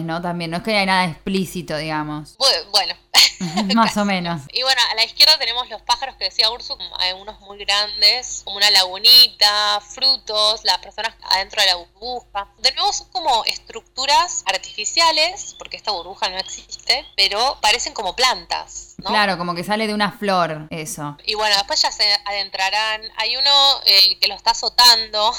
[0.00, 0.20] ¿no?
[0.22, 2.36] También, no es que haya nada explícito, digamos.
[2.38, 2.94] Bu- Bueno,
[3.74, 4.40] Más o menos.
[4.52, 8.42] y bueno, la la izquierda tenemos los pájaros que decía Ursu, hay unos muy grandes,
[8.44, 12.46] como una lagunita, frutos, las personas adentro de la burbuja.
[12.58, 18.94] De nuevo son como estructuras artificiales, porque esta burbuja no existe, pero parecen como plantas.
[18.98, 19.10] ¿no?
[19.10, 21.16] Claro, como que sale de una flor, eso.
[21.24, 23.02] Y bueno, después ya se adentrarán.
[23.16, 23.50] Hay uno
[23.84, 25.34] eh, que lo está azotando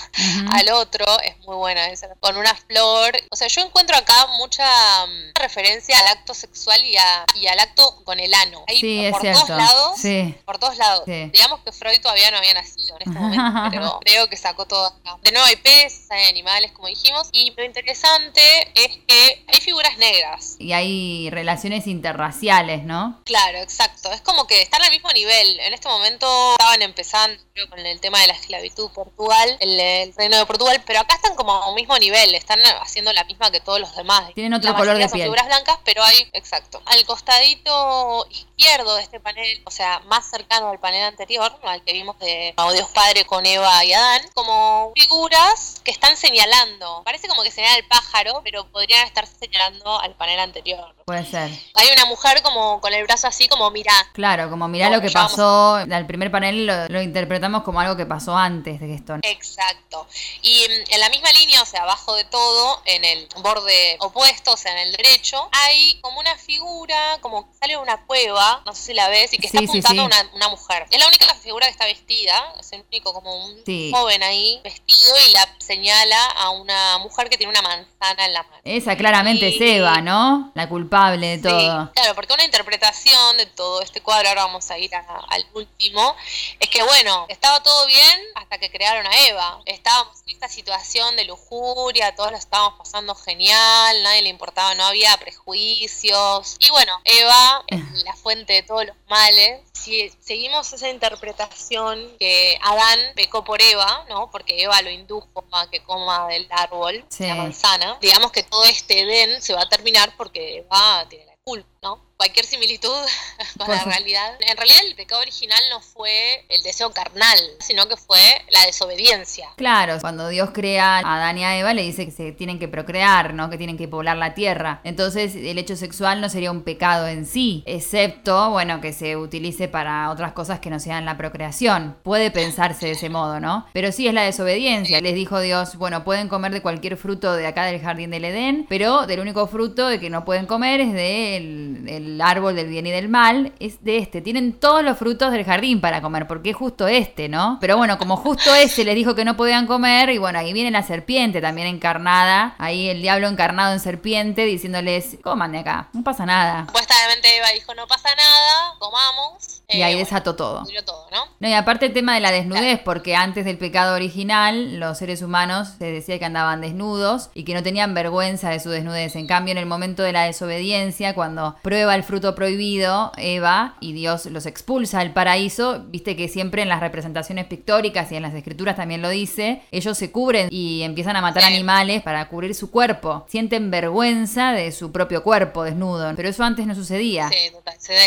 [0.52, 3.16] al otro, es muy bueno ese, con una flor.
[3.32, 4.66] O sea, yo encuentro acá mucha
[5.06, 8.64] mm, referencia al acto sexual y, a- y al acto con el ano.
[8.68, 9.46] Hay Sí, es por cierto.
[9.46, 9.98] todos lados.
[10.00, 10.36] Sí.
[10.46, 11.04] Por todos lados.
[11.06, 11.30] Sí.
[11.32, 14.86] Digamos que Freud todavía no había nacido en este momento, pero creo que sacó todo
[14.88, 15.18] acá.
[15.22, 17.30] De nuevo hay peces, hay animales, como dijimos.
[17.32, 18.42] Y lo interesante
[18.76, 20.56] es que hay figuras negras.
[20.60, 23.22] Y hay relaciones interraciales, ¿no?
[23.26, 24.12] Claro, exacto.
[24.12, 25.60] Es como que están al mismo nivel.
[25.62, 30.14] En este momento estaban empezando creo, con el tema de la esclavitud Portugal, el, el
[30.16, 33.52] reino de Portugal, pero acá están como a un mismo nivel, están haciendo la misma
[33.52, 34.23] que todos los demás.
[34.34, 35.24] Tienen otro La color de son piel.
[35.26, 36.82] figuras blancas, pero hay, exacto.
[36.86, 41.94] Al costadito izquierdo de este panel, o sea, más cercano al panel anterior, al que
[41.94, 47.02] vimos de oh, Dios Padre con Eva y Adán, como figuras que están señalando.
[47.06, 50.94] Parece como que señala el pájaro, pero podrían estar señalando al panel anterior.
[51.06, 51.52] Puede ser.
[51.76, 53.94] Hay una mujer como con el brazo así como mirá.
[54.14, 57.98] Claro, como mirá lo que vamos- pasó, al primer panel lo, lo interpretamos como algo
[57.98, 59.16] que pasó antes de esto.
[59.22, 60.08] Exacto.
[60.42, 64.54] Y mm, en la misma línea, o sea, abajo de todo, en el borde opuesto,
[64.54, 68.62] o sea, en el derecho, hay como una figura, como que sale de una cueva,
[68.66, 70.00] no sé si la ves, y que está sí, apuntando sí.
[70.00, 70.86] a una, una mujer.
[70.92, 75.14] Es la única figura que está vestida, es el único como un joven ahí vestido
[75.28, 78.62] y la señala a una mujer que tiene una manzana en la mano.
[78.64, 79.56] Esa claramente es.
[79.64, 80.52] Eva, ¿no?
[80.56, 81.92] La culpable de todo.
[81.94, 86.16] claro, porque una interpretación de todo este cuadro, ahora vamos a ir a- al último,
[86.60, 89.60] es que bueno, estaba todo bien hasta que crearon a Eva.
[89.66, 94.86] Estábamos en esta situación de lujuria, todos lo estábamos pasando genial, nadie le importaba, no
[94.86, 96.58] había prejuicios.
[96.60, 99.62] Y bueno, Eva es la fuente de todos los males.
[99.74, 104.30] Si seguimos esa interpretación que Adán pecó por Eva, ¿no?
[104.32, 107.26] Porque Eva lo indujo a que coma del árbol, Sí.
[107.26, 107.98] la manzana.
[108.02, 112.00] Digamos que todo este Edén se va a terminar porque Eva tiene la culpa, ¿no?
[112.16, 112.90] Cualquier similitud
[113.58, 114.36] con la realidad.
[114.40, 118.20] En realidad el pecado original no fue el deseo carnal, sino que fue
[118.50, 119.50] la desobediencia.
[119.58, 122.70] Claro, cuando Dios crea a Adán y a Eva le dice que se tienen que
[122.70, 123.50] procrear, ¿no?
[123.50, 124.80] Que tienen que poblar la tierra.
[124.86, 129.68] Entonces el hecho sexual no sería un pecado en sí, excepto, bueno, que se utilice
[129.68, 131.98] para otras cosas que no sean la procreación.
[132.04, 133.68] Puede pensarse de ese modo, ¿no?
[133.74, 135.02] Pero sí es la desobediencia.
[135.02, 138.66] Les dijo Dios, bueno, pueden comer de cualquier fruto de acá del jardín del Edén,
[138.70, 142.86] pero del único fruto de que no pueden comer es del el árbol del bien
[142.88, 144.22] y del mal, es de este.
[144.22, 147.58] Tienen todos los frutos del jardín para comer, porque es justo este, ¿no?
[147.62, 150.72] Pero bueno, como justo ese les dijo que no podían comer, y bueno, ahí viene
[150.72, 156.04] la serpiente también encarnada, ahí el diablo encarnado en serpiente diciéndoles, coman de acá, no
[156.04, 156.66] pasa nada.
[156.68, 159.62] Supuestamente Eva dijo, no pasa nada, comamos.
[159.70, 160.62] Y Eh, ahí bueno, desató todo.
[160.64, 161.24] pudrió todo, ¿no?
[161.40, 165.22] No, y aparte el tema de la desnudez, porque antes del pecado original, los seres
[165.22, 169.16] humanos se decía que andaban desnudos y que no tenían vergüenza de su desnudez.
[169.16, 173.94] En cambio, en el momento de la desobediencia, cuando prueba el fruto prohibido, Eva, y
[173.94, 178.36] Dios los expulsa del paraíso, viste que siempre en las representaciones pictóricas y en las
[178.36, 182.70] escrituras también lo dice, ellos se cubren y empiezan a matar animales para cubrir su
[182.70, 183.26] cuerpo.
[183.30, 187.30] Sienten vergüenza de su propio cuerpo desnudo, pero eso antes no sucedía.
[187.30, 188.06] Sí, se da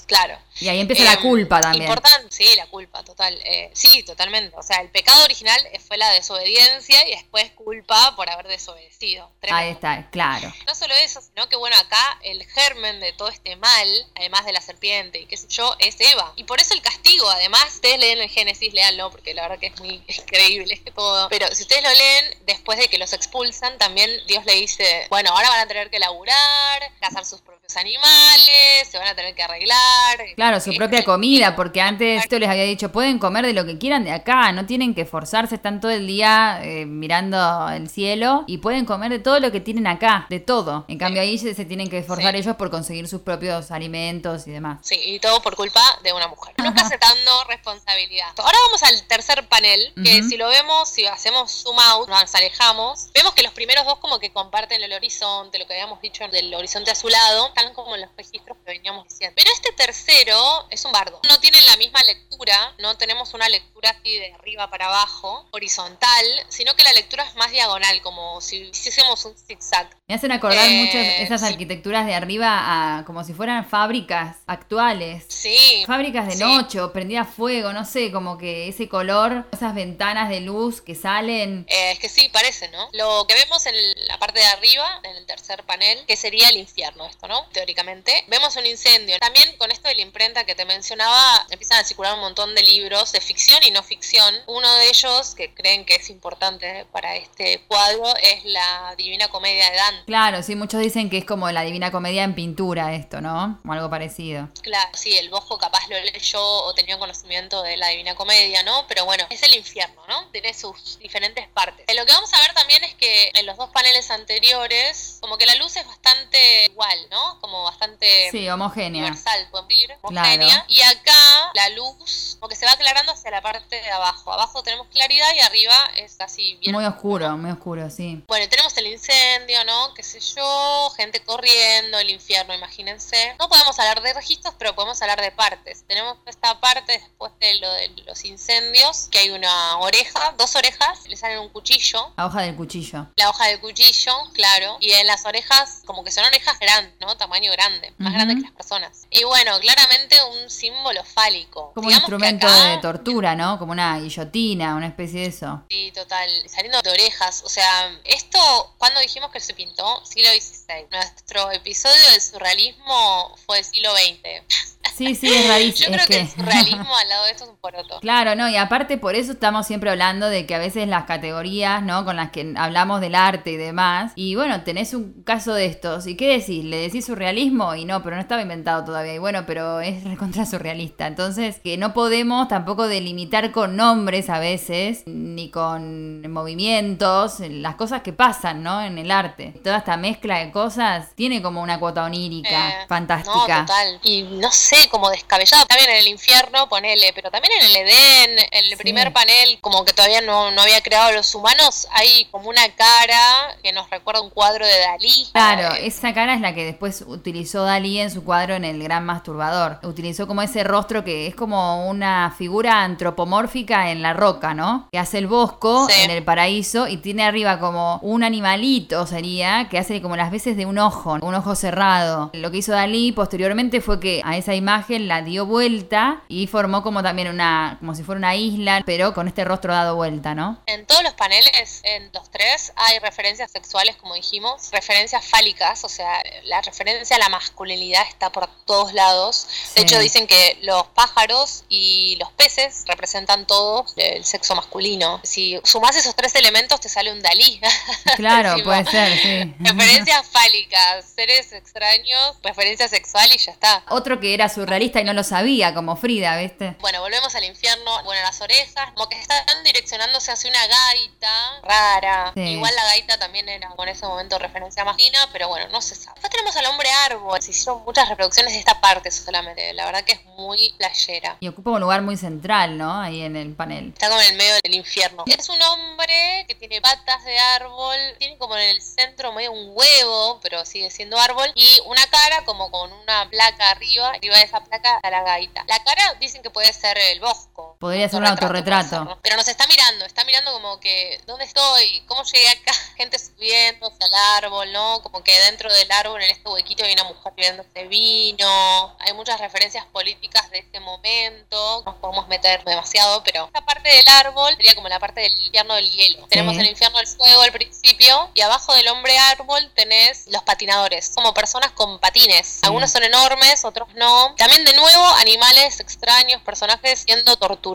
[0.00, 0.38] claro.
[0.60, 1.84] Y ahí empieza la Em, culpa también.
[1.84, 3.38] Importante, sí, la culpa, total.
[3.44, 4.56] Eh, sí, totalmente.
[4.56, 9.30] O sea, el pecado original fue la desobediencia y después culpa por haber desobedecido.
[9.40, 9.64] Tremendo.
[9.64, 10.52] Ahí está, claro.
[10.66, 14.52] No solo eso, sino que bueno, acá el germen de todo este mal, además de
[14.52, 16.32] la serpiente y qué sé yo, es Eva.
[16.36, 19.66] Y por eso el castigo, además, ustedes leen el Génesis, léanlo, porque la verdad que
[19.66, 21.28] es muy increíble todo.
[21.28, 25.30] Pero si ustedes lo leen, después de que los expulsan, también Dios le dice, bueno,
[25.30, 29.42] ahora van a tener que laburar, cazar sus propios animales, se van a tener que
[29.42, 30.18] arreglar.
[30.36, 33.64] Claro, su Eh, propia comida, porque antes esto les había dicho, pueden comer de lo
[33.64, 37.88] que quieran de acá, no tienen que esforzarse, están todo el día eh, mirando el
[37.88, 40.84] cielo y pueden comer de todo lo que tienen acá, de todo.
[40.88, 42.40] En cambio ahí se, se tienen que esforzar Sí.
[42.40, 44.78] ellos por conseguir sus propios alimentos y demás.
[44.82, 46.54] Sí, y todo por culpa de una mujer.
[46.58, 48.28] Nunca aceptando responsabilidad.
[48.38, 53.08] Ahora vamos al tercer panel, que si lo vemos, si hacemos zoom out, nos alejamos,
[53.14, 56.52] vemos que los primeros dos como que comparten el horizonte, lo que habíamos dicho del
[56.54, 59.34] horizonte azulado, están como los registros que veníamos diciendo.
[59.36, 61.20] Pero este tercero es un bardo.
[61.28, 66.24] No tienen la misma lectura, no tenemos una lectura así de arriba para abajo, horizontal,
[66.48, 69.88] sino que la lectura es más diagonal, como si hiciésemos un zigzag.
[70.08, 71.46] Me hacen acordar Eh, muchas esas sí.
[71.46, 75.24] arquitecturas de arriba a como si fueran fábricas actuales.
[75.28, 75.84] Sí.
[75.86, 76.38] Fábricas de Sí.
[76.42, 80.94] noche prendida a fuego, no sé, como que ese color, esas ventanas de luz que
[80.94, 81.66] salen.
[81.68, 82.88] Eh, es que sí, parece, ¿no?
[82.92, 83.74] Lo que vemos en
[84.08, 87.43] la parte de arriba, en el tercer panel, que sería el infierno, esto, ¿no?
[87.52, 88.24] Teóricamente.
[88.28, 89.18] Vemos un incendio.
[89.18, 93.12] También con esto del imprenta que te mencionaba, empiezan a circular un montón de libros
[93.12, 94.34] de ficción y no ficción.
[94.46, 99.70] Uno de ellos, que creen que es importante para este cuadro, es la Divina Comedia
[99.70, 100.04] de Dante.
[100.06, 103.60] Claro, sí, muchos dicen que es como la Divina Comedia en pintura esto, ¿no?
[103.66, 104.48] O algo parecido.
[104.62, 108.86] Claro, sí, el Bosco capaz lo leyó o tenía conocimiento de la Divina Comedia, ¿no?
[108.88, 110.28] Pero bueno, es el infierno, ¿no?
[110.30, 111.86] Tiene sus diferentes partes.
[111.94, 115.46] Lo que vamos a ver también es que en los dos paneles anteriores, como que
[115.46, 117.33] la luz es bastante igual, ¿no?
[117.40, 119.02] Como bastante Sí, homogénea.
[119.02, 120.00] universal, pueden decir, Claro.
[120.08, 120.64] homogénea.
[120.68, 124.32] Y acá la luz como que se va aclarando hacia la parte de abajo.
[124.32, 128.22] Abajo tenemos claridad y arriba es así bien Muy oscuro, muy oscuro, sí.
[128.26, 129.94] bueno, tenemos el incendio, ¿no?
[129.94, 133.34] Qué sé yo, gente corriendo, el infierno, imagínense.
[133.38, 135.84] No podemos hablar de registros, pero podemos hablar de partes.
[135.86, 141.06] Tenemos esta parte después de lo de los incendios, que hay una oreja, dos orejas,
[141.06, 142.12] le salen un cuchillo.
[142.16, 143.06] La hoja del cuchillo.
[143.16, 144.76] La hoja del cuchillo, claro.
[144.80, 147.16] Y en las orejas, como que son orejas grandes, ¿no?
[147.24, 149.06] Tamaño grande, más grande que las personas.
[149.10, 151.72] Y bueno, claramente un símbolo fálico.
[151.74, 153.58] Como un Digamos instrumento acá- de tortura, ¿no?
[153.58, 155.62] Como una guillotina, una especie de eso.
[155.70, 157.42] Sí, total, saliendo de orejas.
[157.46, 160.04] O sea, esto, cuando dijimos que se pintó?
[160.04, 160.86] Siglo XVI.
[160.90, 164.73] Nuestro episodio del surrealismo fue del siglo XX.
[164.96, 165.90] Sí, sí, es rarísimo.
[165.90, 166.20] Yo es creo que, que...
[166.20, 168.00] el surrealismo al lado de esto es un poroto.
[168.00, 171.82] Claro, no, y aparte por eso estamos siempre hablando de que a veces las categorías,
[171.82, 172.04] ¿no?
[172.04, 176.06] Con las que hablamos del arte y demás, y bueno, tenés un caso de estos,
[176.06, 176.64] ¿y qué decís?
[176.64, 177.74] ¿Le decís surrealismo?
[177.74, 181.76] Y no, pero no estaba inventado todavía, y bueno, pero es recontra surrealista, entonces que
[181.76, 188.62] no podemos tampoco delimitar con nombres a veces, ni con movimientos, las cosas que pasan,
[188.62, 188.80] ¿no?
[188.82, 189.54] En el arte.
[189.62, 193.60] Toda esta mezcla de cosas tiene como una cuota onírica, Eh, fantástica.
[193.60, 194.00] No, total.
[194.02, 195.64] Y no sé, como descabellado.
[195.66, 198.76] También en el infierno, ponele, pero también en el Edén, en el Sí.
[198.76, 202.68] primer panel, como que todavía no, no había creado a los humanos, hay como una
[202.74, 205.28] cara que nos recuerda un cuadro de Dalí.
[205.32, 209.04] Claro, esa cara es la que después utilizó Dalí en su cuadro en El Gran
[209.04, 209.78] Masturbador.
[209.82, 214.88] Utilizó como ese rostro que es como una figura antropomórfica en la roca, ¿no?
[214.92, 216.02] Que hace el bosco Sí.
[216.02, 220.56] en el paraíso y tiene arriba como un animalito, sería, que hace como las veces
[220.56, 222.30] de un ojo, un ojo cerrado.
[222.34, 226.82] Lo que hizo Dalí posteriormente fue que a esa imagen la dio vuelta y formó
[226.82, 230.60] como también una, como si fuera una isla, pero con este rostro dado vuelta, ¿no?
[230.66, 235.88] En todos los paneles, en los tres, hay referencias sexuales, como dijimos, referencias fálicas, o
[235.88, 239.46] sea, la referencia a la masculinidad está por todos lados.
[239.74, 239.86] De Sí.
[239.86, 245.20] hecho, dicen que los pájaros y los peces representan todos el sexo masculino.
[245.22, 247.60] Si sumás esos tres elementos, te sale un Dalí.
[248.16, 249.54] Claro, puede ser, sí.
[249.60, 253.82] Referencias fálicas, seres extraños, referencia sexual y ya está.
[253.88, 256.76] Otro que era surrealista y no lo sabía, como Frida, ¿viste?
[256.80, 258.02] Bueno, volvemos al infierno.
[258.04, 262.32] Bueno, las orejas, como que están direccionándose hacia una gaita rara.
[262.34, 262.40] Sí.
[262.40, 266.14] Igual la gaita también era con ese momento referencia máquina, pero bueno, no se sabe.
[266.14, 267.40] Después tenemos al hombre árbol.
[267.42, 269.72] Se hicieron muchas reproducciones de esta parte solamente.
[269.74, 271.36] La verdad que es muy playera.
[271.40, 273.00] Y ocupa un lugar muy central, ¿no?
[273.00, 273.88] Ahí en el panel.
[273.88, 275.24] Está como en el medio del infierno.
[275.26, 279.72] Es un hombre que tiene patas de árbol, tiene como en el centro medio un
[279.74, 284.42] huevo, pero sigue siendo árbol, y una cara como con una placa arriba, arriba de
[284.44, 285.64] esa está la gaita.
[285.68, 287.73] La cara dicen que puede ser el bosco.
[287.84, 289.18] Podría ser un autorretrato.
[289.20, 292.02] Pero nos está mirando, está mirando como que, ¿dónde estoy?
[292.06, 292.72] ¿Cómo llegué acá?
[292.96, 295.02] Gente subiendo hacia el árbol, ¿no?
[295.02, 298.96] Como que dentro del árbol, en este huequito, hay una mujer bebiéndose vino.
[299.00, 301.82] Hay muchas referencias políticas de ese momento.
[301.84, 305.38] No nos podemos meter demasiado, pero esta parte del árbol sería como la parte del
[305.38, 306.26] infierno del hielo.
[306.28, 311.12] Tenemos el infierno del fuego al principio y abajo del hombre árbol tenés los patinadores,
[311.14, 312.60] como personas con patines.
[312.62, 314.34] Algunos son enormes, otros no.
[314.36, 317.73] También de nuevo animales extraños, personajes siendo torturados.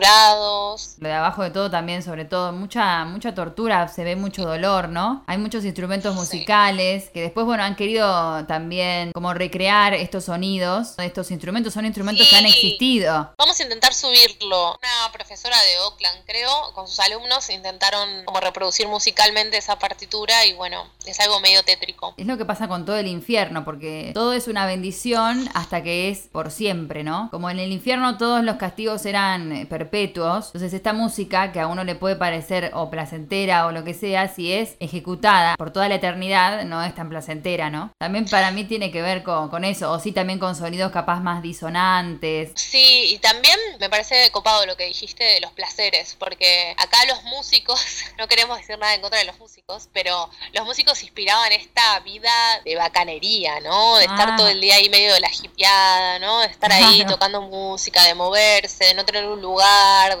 [0.98, 4.88] Lo de abajo de todo también, sobre todo, mucha, mucha tortura, se ve mucho dolor,
[4.88, 5.24] ¿no?
[5.26, 6.18] Hay muchos instrumentos Sí.
[6.20, 12.28] musicales que después, bueno, han querido también como recrear estos sonidos, estos instrumentos, son instrumentos
[12.28, 13.32] que han existido.
[13.38, 14.76] Vamos a intentar subirlo.
[14.82, 20.52] Una profesora de Oakland, creo, con sus alumnos intentaron como reproducir musicalmente esa partitura y
[20.54, 22.14] bueno, es algo medio tétrico.
[22.16, 26.08] Es lo que pasa con todo el infierno, porque todo es una bendición hasta que
[26.10, 27.28] es por siempre, ¿no?
[27.30, 31.66] Como en el infierno todos los castigos eran eh, perpetuos, entonces esta música que a
[31.66, 35.88] uno le puede parecer o placentera o lo que sea, si es ejecutada por toda
[35.88, 37.90] la eternidad, no es tan placentera, ¿no?
[37.98, 41.20] También para mí tiene que ver con, con eso, o sí también con sonidos capaz
[41.20, 42.52] más disonantes.
[42.56, 47.22] Sí, y también me parece copado lo que dijiste de los placeres, porque acá los
[47.24, 47.80] músicos,
[48.18, 52.30] no queremos decir nada en contra de los músicos, pero los músicos inspiraban esta vida
[52.64, 53.96] de bacanería, ¿no?
[53.96, 54.36] De estar Ah.
[54.36, 56.40] todo el día ahí medio de la jipeada, ¿no?
[56.40, 57.10] De estar ahí Claro.
[57.16, 59.69] tocando música, de moverse, de no tener un lugar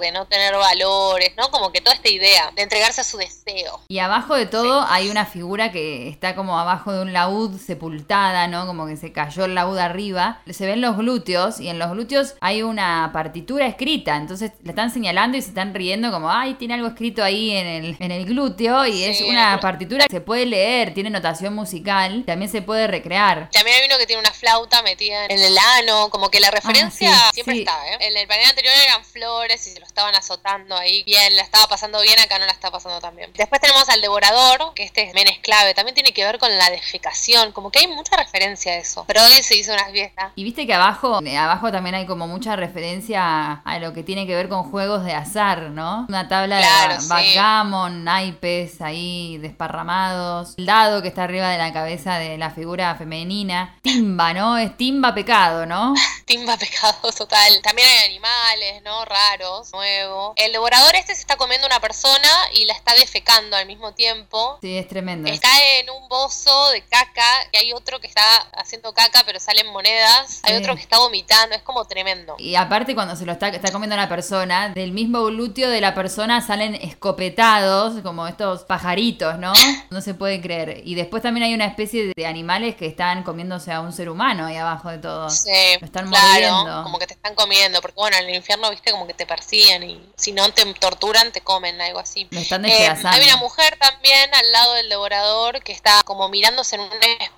[0.00, 1.50] de no tener valores, ¿no?
[1.50, 3.80] Como que toda esta idea de entregarse a su deseo.
[3.88, 8.46] Y abajo de todo hay una figura que está como abajo de un laúd sepultada,
[8.46, 8.66] ¿no?
[8.66, 10.40] Como que se cayó el laúd arriba.
[10.50, 14.16] Se ven los glúteos y en los glúteos hay una partitura escrita.
[14.16, 17.66] Entonces le están señalando y se están riendo como, ay, tiene algo escrito ahí en
[17.66, 22.24] el, en el glúteo y es una partitura que se puede leer, tiene notación musical,
[22.26, 23.48] también se puede recrear.
[23.50, 27.10] También hay uno que tiene una flauta metida en el ano, como que la referencia
[27.12, 27.98] Ah, sí, siempre está, ¿eh?
[28.00, 31.66] En el panel anterior eran flores y se lo estaban azotando ahí bien, la estaba
[31.66, 33.32] pasando bien, acá no la está pasando tan bien.
[33.34, 36.70] Después tenemos al devorador, que este men es clave, también tiene que ver con la
[36.70, 39.04] defecación, como que hay mucha referencia a eso.
[39.06, 40.32] Pero hoy se hizo una fiesta.
[40.36, 44.26] Y viste que abajo, eh, abajo también hay como mucha referencia a, lo que tiene
[44.26, 46.04] que ver con juegos de azar, ¿no?
[46.08, 47.08] Una tabla Claro, de sí.
[47.08, 52.94] backgammon, naipes ahí desparramados, el dado que está arriba de la cabeza de la figura
[52.96, 54.58] femenina, timba, ¿no?
[54.58, 55.94] Es timba pecado, ¿no?
[56.26, 57.60] Timba pecado total.
[57.62, 59.04] También hay animales, ¿no?
[59.04, 60.32] Raros, nuevos.
[60.36, 64.58] El devorador este se está comiendo una persona y la está defecando al mismo tiempo.
[64.60, 65.28] Sí, es tremendo.
[65.30, 68.22] Está en un bozo de caca y hay otro que está
[68.54, 70.40] haciendo caca pero salen monedas.
[70.42, 72.36] Hay otro que está vomitando, es como tremendo.
[72.38, 75.94] Y aparte cuando se lo está, está comiendo la persona, del mismo glúteo de la
[75.94, 79.52] persona salen escopetados, como estos pajaritos, ¿no?
[79.90, 80.82] No se puede creer.
[80.84, 84.46] Y después también hay una especie de- animales que están comiéndose a un ser humano
[84.46, 85.28] ahí abajo de todo.
[85.30, 85.50] Sí,
[85.80, 86.82] Lo están claro, mordiendo.
[86.84, 89.82] como que te están comiendo, porque bueno, en el infierno, viste, como que te persiguen
[89.82, 92.26] y si no te torturan, te comen, algo así.
[92.30, 96.76] Lo están Eh, hay una mujer también al lado del devorador que está como mirándose
[96.76, 97.34] en un espejo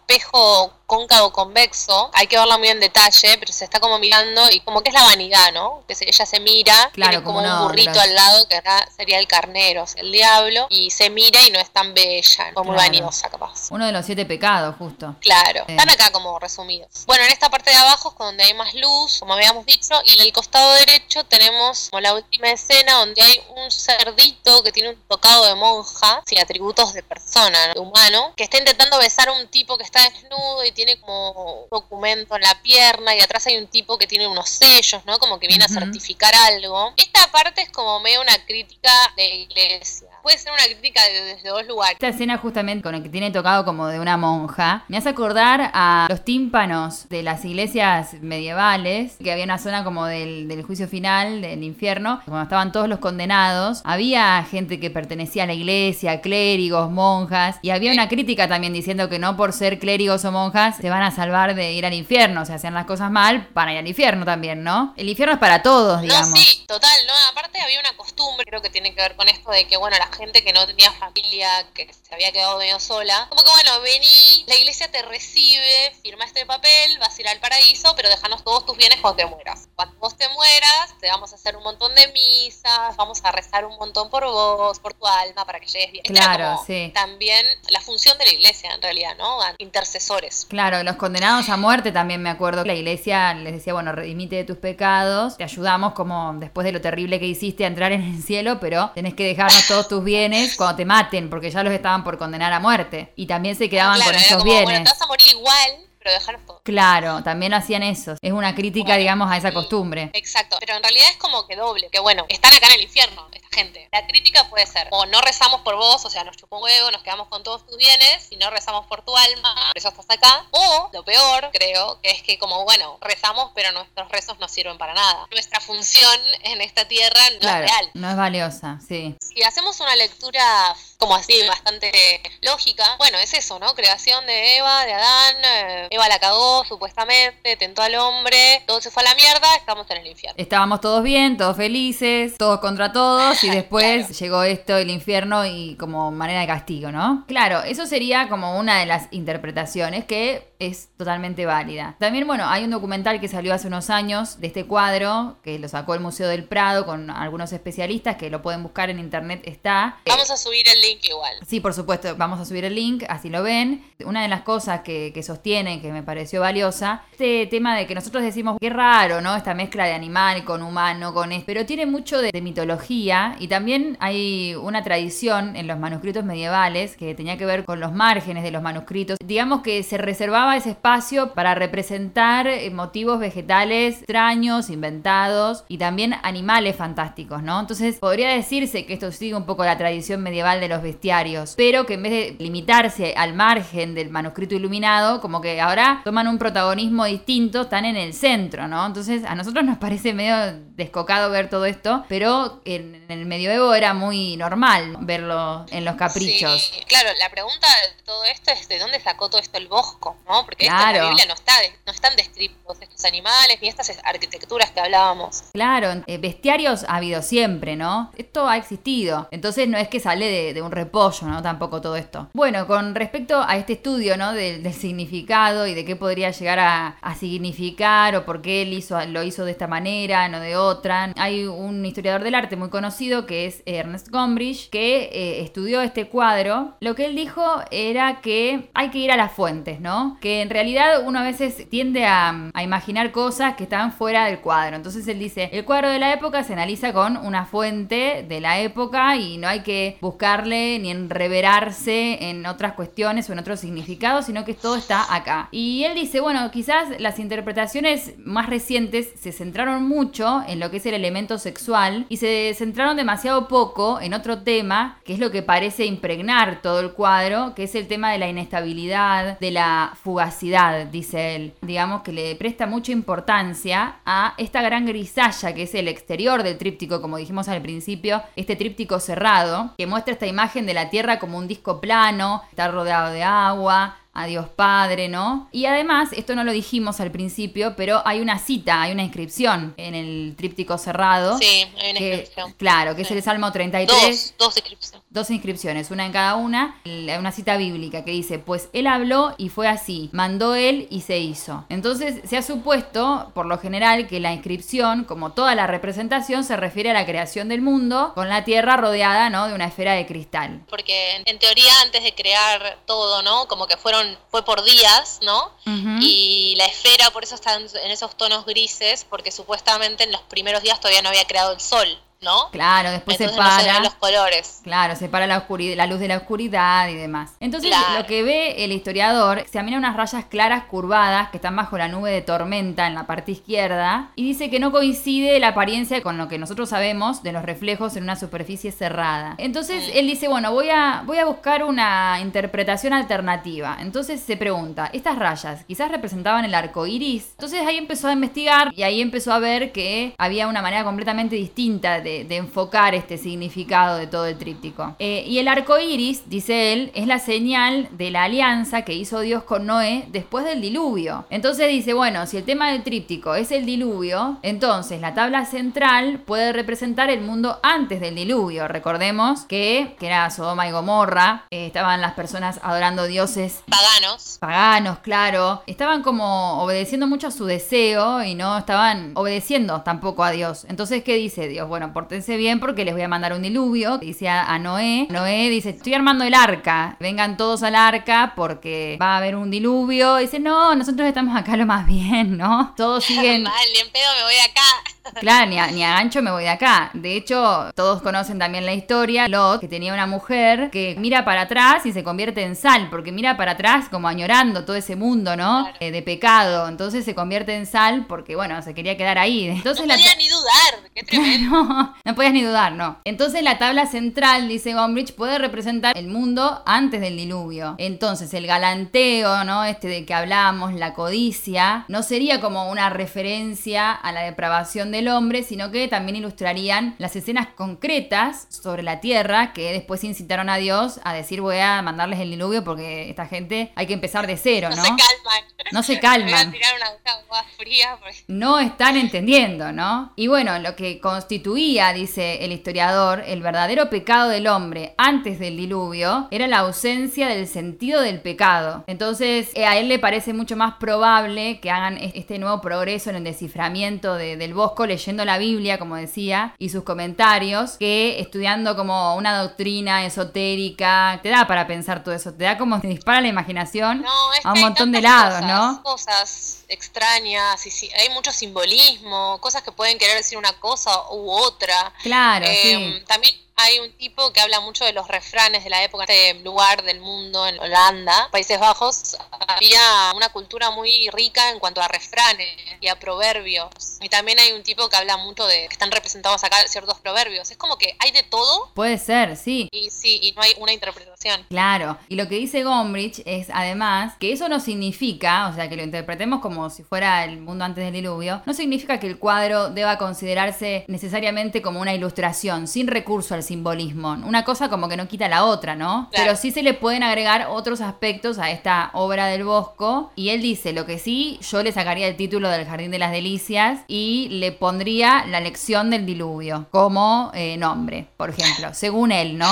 [0.87, 2.11] cóncavo convexo.
[2.13, 4.95] Hay que verla muy en detalle, pero se está como mirando y como que es
[4.95, 5.85] la vanidad, ¿no?
[5.89, 8.87] Que se- ella se mira, Claro, tiene como como, un burrito al lado que acá
[8.95, 12.51] sería el carnero, o sea, el diablo, y se mira y no es tan bella,
[12.53, 12.65] ¿no?
[12.65, 12.89] muy Claro.
[12.91, 13.69] vanidosa capaz.
[13.71, 15.15] Uno de los siete pecados, justo.
[15.21, 15.73] Claro, Sí.
[15.73, 17.07] están acá como resumidos.
[17.07, 20.15] Bueno, en esta parte de abajo es donde hay más luz, como habíamos dicho, y
[20.15, 24.91] en el costado derecho tenemos como la última escena donde hay un cerdito que tiene
[24.91, 27.75] un tocado de monja, sin atributos de persona, ¿no?
[27.75, 31.31] de humano, que está intentando besar a un tipo que está desnudo y tiene como
[31.63, 35.19] un documento en la pierna, y atrás hay un tipo que tiene unos sellos, ¿no?
[35.19, 36.93] Como que viene a certificar algo.
[36.97, 40.09] Esta parte es como medio una crítica de iglesia.
[40.23, 41.95] Puede ser una crítica de- desde dos lugares.
[41.95, 45.71] Esta escena justamente con el que tiene tocado como de una monja, me hace acordar
[45.75, 50.87] a los tímpanos de las iglesias medievales, que había una zona como del, del juicio
[50.89, 56.21] final, del infierno, cuando estaban todos los condenados, había gente que pertenecía a la iglesia,
[56.21, 59.91] clérigos, monjas, y había una crítica también diciendo que no por ser clérigos
[60.24, 63.11] o monjas se van a salvar de ir al infierno, o sea, hacían las cosas
[63.11, 64.95] mal, van a ir al infierno también, ¿no?
[64.97, 66.30] El infierno es para todos, digamos.
[66.30, 69.51] No, sí, total, no, aparte había una costumbre, creo que tiene que ver con esto
[69.51, 73.26] de que, bueno, la gente que no tenía familia, que se había quedado medio sola,
[73.28, 77.38] como que, bueno, vení, la iglesia te recibe, firma este papel, vas a ir al
[77.38, 79.68] paraíso, pero déjanos todos tus bienes cuando te mueras.
[79.76, 83.64] Cuando vos te mueras, te vamos a hacer un montón de misas, vamos a rezar
[83.64, 86.05] un montón por vos, por tu alma, para que llegues bien.
[86.05, 86.90] Claro, como sí.
[86.95, 89.38] También la función de la iglesia, en realidad, ¿no?
[89.83, 90.47] Intercesores.
[90.49, 92.64] Claro, los condenados a muerte también me acuerdo.
[92.64, 96.80] La iglesia les decía, bueno, redimite de tus pecados, te ayudamos como después de lo
[96.80, 100.55] terrible que hiciste a entrar en el cielo, pero tenés que dejarnos todos tus bienes
[100.57, 103.12] cuando te maten, porque ya los estaban por condenar a muerte.
[103.16, 104.85] Y también se quedaban claro, con esos como, bueno, bienes.
[104.85, 105.70] te vas a morir igual,
[106.03, 106.61] pero déjanos todo.
[106.65, 108.17] Claro, también hacían eso.
[108.21, 110.11] Es una crítica, Bueno, digamos, a esa costumbre.
[110.13, 113.29] Exacto, pero en realidad es como que doble, que bueno, están acá en el infierno
[113.33, 113.89] esta gente.
[113.93, 117.03] La crítica puede ser, o no rezamos por vos, o sea, nos chupó huevo, nos
[117.03, 120.47] quedamos con todos tus bienes, y no rezamos por tu alma, por eso estás acá.
[120.51, 124.79] O, lo peor, creo, que es que como, bueno, rezamos, pero nuestros rezos no sirven
[124.79, 125.27] para nada.
[125.31, 127.91] Nuestra función en esta tierra no Claro, es real.
[127.95, 129.17] no es valiosa, sí.
[129.21, 133.75] Si hacemos una lectura como así, bastante lógica, bueno, es eso, ¿no?
[133.75, 138.90] Creación de Eva, de Adán, eh, Eva la cagó supuestamente, tentó al hombre, todo se
[138.90, 140.34] fue a la mierda, estamos en el infierno.
[140.43, 144.14] Estábamos todos bien, todos felices, todos contra todos, y después Claro.
[144.14, 147.24] llegó esto, el infierno, y como manera de castigo, ¿no?
[147.28, 151.97] Claro, eso sería como una de las interpretaciones que es totalmente válida.
[151.99, 155.68] También, bueno, hay un documental que salió hace unos años de este cuadro, que lo
[155.68, 159.99] sacó el Museo del Prado con algunos especialistas, que lo pueden buscar en internet, está.
[160.07, 161.34] Vamos a subir el link igual.
[161.47, 163.84] Sí, por supuesto, vamos a subir el link, así lo ven.
[164.07, 167.95] Una de las cosas que, que sostienen, que me pareció valiosa, este tema de que
[167.95, 169.37] nosotros decimos, qué raro, ¿no?
[169.37, 173.97] Esta mezcla de animal con humano, con esto, pero tiene mucho de, mitología y también
[174.01, 178.51] hay una tradición en los manuscritos medievales que tenía que ver con los márgenes de
[178.51, 179.18] los manuscritos.
[179.24, 186.14] Digamos que se reservaba ese espacio para representar eh, motivos vegetales extraños, inventados y también
[186.22, 187.61] animales fantásticos, ¿no?
[187.61, 191.87] Entonces podría decirse que esto sigue un poco la tradición medieval de los bestiarios, pero
[191.87, 196.29] que en vez de limitarse al margen del manuscrito iluminado, como que ahora ahora toman
[196.29, 198.85] un protagonismo distinto, están en el centro, ¿no?
[198.87, 200.37] Entonces a nosotros nos parece medio
[200.77, 206.61] descocado ver todo esto, pero en, el medioevo era muy normal verlo en los caprichos.
[206.62, 210.16] Sí, claro, la pregunta de todo esto es de dónde sacó todo esto el Bosco,
[210.29, 210.45] ¿no?
[210.45, 210.99] Porque esto en Claro.
[210.99, 211.53] la Biblia no, está,
[211.87, 215.45] no están descritos estos animales ni estas arquitecturas que hablábamos.
[215.53, 218.11] Claro, eh, bestiarios ha habido siempre, ¿no?
[218.16, 219.29] Esto ha existido.
[219.31, 221.43] Entonces no es que sale de, de un repollo, ¿no?
[221.43, 222.29] Tampoco todo esto.
[222.35, 224.33] Bueno, con respecto a este estudio, ¿no?
[224.33, 229.23] Del, del significado y de qué podría llegar a, significar o por qué él lo
[229.23, 231.13] hizo de esta manera, no de otra.
[231.17, 236.09] Hay un historiador del arte muy conocido que es Ernest Gombrich que eh, estudió este
[236.09, 236.75] cuadro.
[236.81, 240.19] Lo que él dijo era que hay que ir a las fuentes, ¿no?
[240.21, 244.41] Que en realidad uno a veces tiende a, a imaginar cosas que están fuera del
[244.41, 244.77] cuadro.
[244.77, 248.61] Entonces él dice, el cuadro de la época se analiza con una fuente de la
[248.61, 254.27] época y no hay que buscarle ni enreverarse en otras cuestiones o en otros significados,
[254.27, 255.49] sino que todo está acá.
[255.53, 260.79] Y él dice, bueno, quizás las interpretaciones más recientes se centraron mucho en lo que
[260.79, 265.31] es el elemento sexual y se centraron demasiado poco en otro tema, que es lo
[265.31, 269.93] que parece impregnar todo el cuadro, que es el tema de la inestabilidad, de la
[270.03, 271.55] fugacidad, dice él.
[271.61, 276.57] Digamos que le presta mucha importancia a esta gran grisalla que es el exterior del
[276.57, 281.19] tríptico, como dijimos al principio, este tríptico cerrado, que muestra esta imagen de la Tierra
[281.19, 285.49] como un disco plano, está rodeado de agua, a Dios Padre, ¿no?
[285.53, 289.73] Y además, esto no lo dijimos al principio, pero hay una cita, hay una inscripción
[289.79, 291.39] en el tríptico cerrado.
[291.39, 291.47] Sí,
[291.81, 292.53] hay una que- inscripción.
[292.59, 293.13] Claro, que Sí.
[293.13, 295.02] es el Salmo 33 Dos, dos descripciones.
[295.13, 296.81] Dos inscripciones, una en cada una,
[297.19, 301.19] una cita bíblica que dice, pues él habló y fue así, mandó él y se
[301.19, 301.65] hizo.
[301.69, 306.57] Entonces se ha supuesto, por lo general, que la inscripción, como toda la representación, se
[306.57, 309.49] refiere a la creación del mundo con la tierra rodeada ¿no?
[309.49, 310.63] de una esfera de cristal.
[310.69, 313.47] Porque en, teoría antes de crear todo, ¿no?
[313.49, 315.53] Como que fueron, fue por días, ¿no?
[316.01, 320.63] Y la esfera por eso está en esos tonos grises, porque supuestamente en los primeros
[320.63, 322.51] días todavía no había creado el sol, ¿no?
[322.51, 323.73] Claro, después Entonces se no se para.
[323.75, 324.61] ven los colores.
[324.62, 327.33] Claro, separa la, oscuridad, la luz de la oscuridad y demás.
[327.41, 328.01] Entonces, Claro.
[328.01, 332.11] lo que ve el historiador, examina unas rayas claras curvadas que están bajo la nube
[332.11, 336.29] de tormenta en la parte izquierda y dice que no coincide la apariencia con lo
[336.29, 339.35] que nosotros sabemos de los reflejos en una superficie cerrada.
[339.39, 343.77] Entonces, él dice, bueno, voy a, voy a buscar una interpretación alternativa.
[343.81, 347.31] Entonces se pregunta, ¿estas rayas quizás representaban el arco iris?
[347.33, 351.37] Entonces ahí empezó a investigar y ahí empezó a ver que había una manera completamente
[351.37, 354.95] distinta de, de enfocar este significado de todo el tríptico.
[354.99, 359.21] Eh, y el arco iris, dice él, es la señal de la alianza que hizo
[359.21, 361.25] Dios con Noé después del diluvio.
[361.31, 366.21] Entonces dice, bueno, si el tema del tríptico es el diluvio, entonces la tabla central
[366.27, 368.69] puede representar el mundo antes del diluvio.
[368.69, 374.39] Recordemos que, que era Sodoma y Gomorra, eh, estaban las personas adorando dioses Paganos.
[374.41, 380.31] paganos, claro, estaban como obedeciendo mucho a su deseo y no estaban obedeciendo tampoco a
[380.31, 380.67] Dios.
[380.69, 381.69] Entonces, ¿qué dice Dios?
[381.69, 383.99] Bueno, pórtense bien porque les voy a mandar un diluvio.
[383.99, 389.15] Dice a, Noé, Noé dice, estoy armando el arca, vengan todos al arca porque va
[389.15, 390.17] a haber un diluvio.
[390.17, 392.75] dice, no, nosotros estamos acá lo más bien, ¿no?
[392.77, 393.43] Todos siguen...
[393.53, 394.63] Mal, ni en pedo me voy de acá.
[395.21, 396.91] Claro, ni a, ni a gancho me voy de acá.
[396.95, 399.29] De hecho, todos conocen también la historia.
[399.29, 403.13] Lot, que tenía una mujer que mira para atrás y se convierte en sal, porque
[403.13, 405.65] mira para atrás como añorando todo ese mundo, ¿no?
[405.65, 405.77] Claro.
[405.81, 406.69] Eh, de pecado.
[406.69, 409.49] Entonces se convierte en sal porque, bueno, se quería quedar ahí.
[409.49, 410.91] Entonces no la podía ni dudar.
[410.95, 411.63] Qué tremendo.
[411.65, 412.99] no, no podías ni dudar, no.
[413.05, 417.74] Entonces la tabla central, dice Gombrich, puede representar el mundo antes del diluvio.
[417.78, 419.64] Entonces el galanteo, ¿no?
[419.64, 425.09] Este de que hablamos, la codicia, no sería como una referencia a la depravación del
[425.09, 430.57] hombre, sino que también ilustrarían las escenas concretas sobre la tierra que después incitaron a
[430.57, 434.36] Dios a decir voy a mandarles el diluvio porque esta gente hay que empezar de
[434.36, 434.82] cero, No, ¿no?
[434.82, 435.43] se calman.
[435.72, 437.97] No se Me voy a calman tirar una agua fría.
[438.01, 440.12] porque- no están entendiendo, ¿no?
[440.16, 445.57] Y bueno, lo que constituía, dice el historiador, el verdadero pecado del hombre antes del
[445.57, 448.85] diluvio era la ausencia del sentido del pecado.
[448.87, 453.11] Entonces, eh, a él le parece mucho más probable que hagan es- este nuevo progreso
[453.11, 458.20] en el desciframiento de- del Bosco leyendo la Biblia, como decía, y sus comentarios, que
[458.20, 461.20] estudiando como una doctrina esotérica.
[461.23, 464.45] Te da para pensar todo eso, te da como te dispara la imaginación No, es
[464.45, 465.83] a un que montón de lados, cosas, ¿no?
[465.83, 471.62] Cosas extrañas, y hay mucho simbolismo, cosas que pueden querer decir una cosa u otra.
[472.03, 473.05] Claro, Eh, sí.
[473.07, 476.83] También hay un tipo que habla mucho de los refranes de la época, este lugar
[476.83, 479.17] del mundo en Holanda, Países Bajos,
[479.57, 483.71] había una cultura muy rica en cuanto a refranes y a proverbios.
[484.01, 487.51] Y también hay un tipo que habla mucho de que están representados acá ciertos proverbios.
[487.51, 489.69] Es como que hay de todo Puede ser, sí.
[489.73, 491.45] y sí, y no hay una interpretación.
[491.49, 495.77] Claro, y lo que dice Gombrich es además que eso no significa, o sea, que
[495.77, 499.71] lo interpretemos como si fuera el mundo antes del diluvio, no significa que el cuadro
[499.71, 504.13] deba considerarse necesariamente como una ilustración, sin recurso al simbolismo.
[504.25, 506.09] Una cosa como que no quita la otra, ¿no?
[506.11, 506.25] Claro.
[506.25, 510.43] Pero sí se le pueden agregar otros aspectos a esta obra del Bosco, y él
[510.43, 514.28] dice, lo que sí, yo le sacaría el título del Jardín de las Delicias y
[514.30, 519.51] le pondría la lección del diluvio como eh, nombre, por ejemplo, según él, ¿no?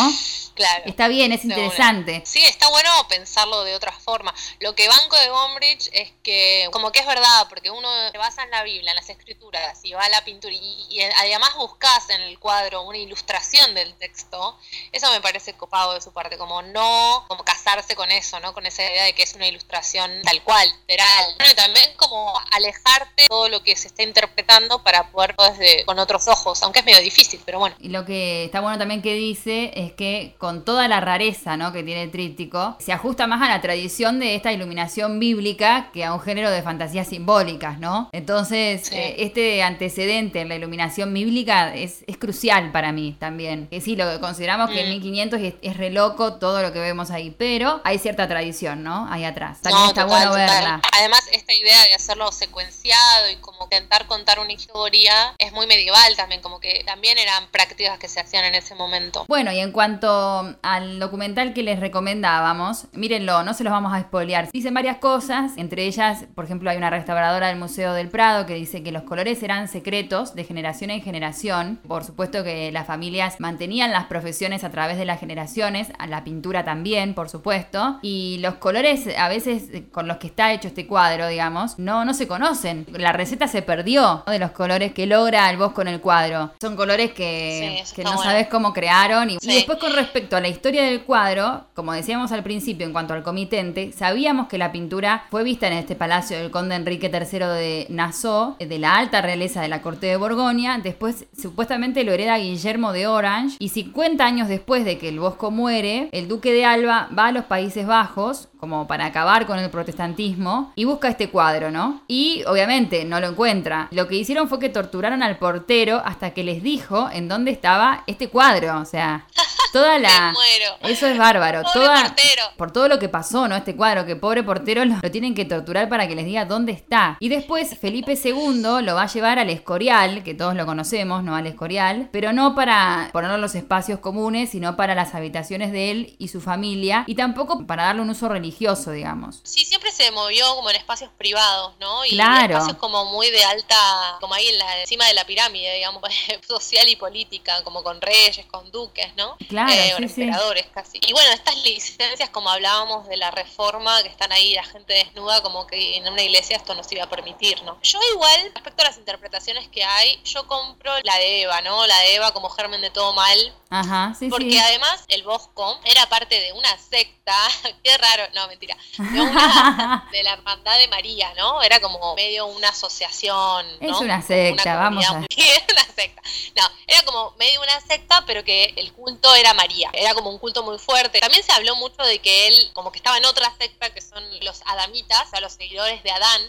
[0.55, 0.83] Claro.
[0.85, 2.23] Está bien, es Según interesante.
[2.27, 4.35] Sí, está bueno pensarlo de otra forma.
[4.59, 8.43] Lo que banco de Gombrich es que, como que es verdad, porque uno se basa
[8.43, 12.11] en la Biblia, en las escrituras, y va a la pintura, y, y además buscas
[12.11, 14.59] en el cuadro una ilustración del texto,
[14.93, 18.53] eso me parece copado de su parte, como no, como casarse con eso, ¿no?
[18.53, 19.80] Con esa idea de que es una ilustración
[20.25, 21.25] tal cual, literal.
[21.39, 25.85] Bueno, y también como alejarte de todo lo que se está interpretando para poder desde
[25.85, 27.75] con otros ojos, aunque es medio difícil, pero bueno.
[27.81, 31.73] Y lo que está bueno también que dice es que con toda la rareza ¿no?
[31.73, 36.05] que tiene el tríptico, se ajusta más a la tradición de esta iluminación bíblica que
[36.05, 38.09] a un género de fantasías simbólicas, ¿no?
[38.13, 38.95] Entonces, Sí.
[38.97, 43.69] eh, este antecedente en la iluminación bíblica es, es crucial para mí también.
[43.69, 44.91] Que sí, lo que consideramos que en Mm.
[45.01, 49.07] 1500 es, es re loco todo lo que vemos ahí, pero hay cierta tradición, ¿no?
[49.11, 49.60] Ahí atrás.
[49.63, 50.47] También No, está total, bueno total.
[50.49, 50.81] verla.
[50.99, 56.17] Además, esta idea de hacerlo secuenciado y como intentar contar una historia es muy medieval
[56.17, 59.25] también, como que también eran prácticas que se hacían en ese momento.
[59.29, 64.01] Bueno, y en cuanto al documental que les recomendábamos, mírenlo, no se los vamos a
[64.01, 64.51] spoilear.
[64.51, 68.55] Dicen varias cosas, entre ellas, por ejemplo, hay una restauradora del Museo del Prado que
[68.55, 71.81] dice que los colores eran secretos de generación en generación.
[71.87, 76.25] Por supuesto que las familias mantenían las profesiones a través de las generaciones, a la
[76.25, 77.99] pintura también, por supuesto.
[78.03, 82.05] Y los colores, a veces eh, con los que está hecho este cuadro, digamos, no,
[82.05, 82.87] no se conocen.
[82.93, 84.33] La receta se perdió ¿no?
[84.33, 86.53] de los colores que logra el Bosco en el cuadro.
[86.61, 88.31] Son colores que, Sí, que no bueno.
[88.31, 89.31] sabes cómo crearon.
[89.31, 93.15] Y, después con respecto a la historia del cuadro, como decíamos al principio en cuanto
[93.15, 97.39] al comitente, sabíamos que la pintura fue vista en este palacio del conde Enrique III
[97.39, 100.79] de Nassau, de la alta realeza de la corte de Borgoña.
[100.79, 103.57] Después supuestamente lo hereda Guillermo de Orange.
[103.59, 107.33] Y 50 años después de que el Bosco muere, el duque de Alba va a
[107.33, 112.03] los Países Bajos como para acabar con el protestantismo y busca este cuadro, ¿no?
[112.07, 113.89] Y obviamente no lo encuentra.
[113.91, 118.05] Lo que hicieron fue que torturaron al portero hasta que les dijo en dónde estaba
[118.07, 119.27] este cuadro, o sea,
[119.73, 120.35] toda la.
[120.83, 122.43] Eso es bárbaro, Pobre toda portero.
[122.57, 123.57] por todo lo que pasó, ¿no?
[123.57, 126.73] Este cuadro que pobre portero lo, lo tienen que torturar para que les diga dónde
[126.73, 127.17] está.
[127.21, 131.37] Y después Felipe II lo va a llevar al Escorial, que todos lo conocemos, ¿no?
[131.37, 135.91] Al Escorial, pero no para ponerlo en los espacios comunes, sino para las habitaciones de
[135.91, 138.50] él y su familia y tampoco para darle un uso religioso,
[138.93, 139.41] digamos.
[139.45, 142.05] Sí, siempre se movió como en espacios privados, ¿no?
[142.05, 142.55] Y Claro.
[142.55, 143.77] espacios como muy de alta,
[144.21, 146.03] como ahí en la, encima de la pirámide, digamos,
[146.47, 149.37] social y política, como con reyes, con duques, ¿no?
[149.49, 150.23] Claro, Eh, sí, con sí.
[150.23, 150.99] emperadores casi.
[151.07, 155.43] Y bueno, estas licencias, como hablábamos de la reforma, que están ahí la gente desnuda,
[155.43, 157.79] como que en una iglesia esto no se iba a permitir, ¿no?
[157.83, 161.87] Yo igual, respecto a las interpretaciones que hay, yo compro la de Eva, ¿no?
[161.87, 163.39] La de Eva como germen de todo mal,
[163.71, 164.59] Ajá, sí, porque sí.
[164.59, 167.35] además el Bosco era parte de una secta,
[167.85, 171.63] qué raro, no, mentira, de, una- de la hermandad de María, ¿no?
[171.63, 173.91] Era como medio una asociación, ¿no?
[173.95, 175.27] Es una secta, vamos a- muy-
[175.73, 176.23] una secta.
[176.57, 179.91] No, era como medio una secta, pero que el culto era María.
[179.93, 181.21] Era como un culto muy fuerte.
[181.21, 184.23] También se habló mucho de que él, como que estaba en otra secta, que son
[184.45, 186.43] los adamitas, o sea, los seguidores de Adán.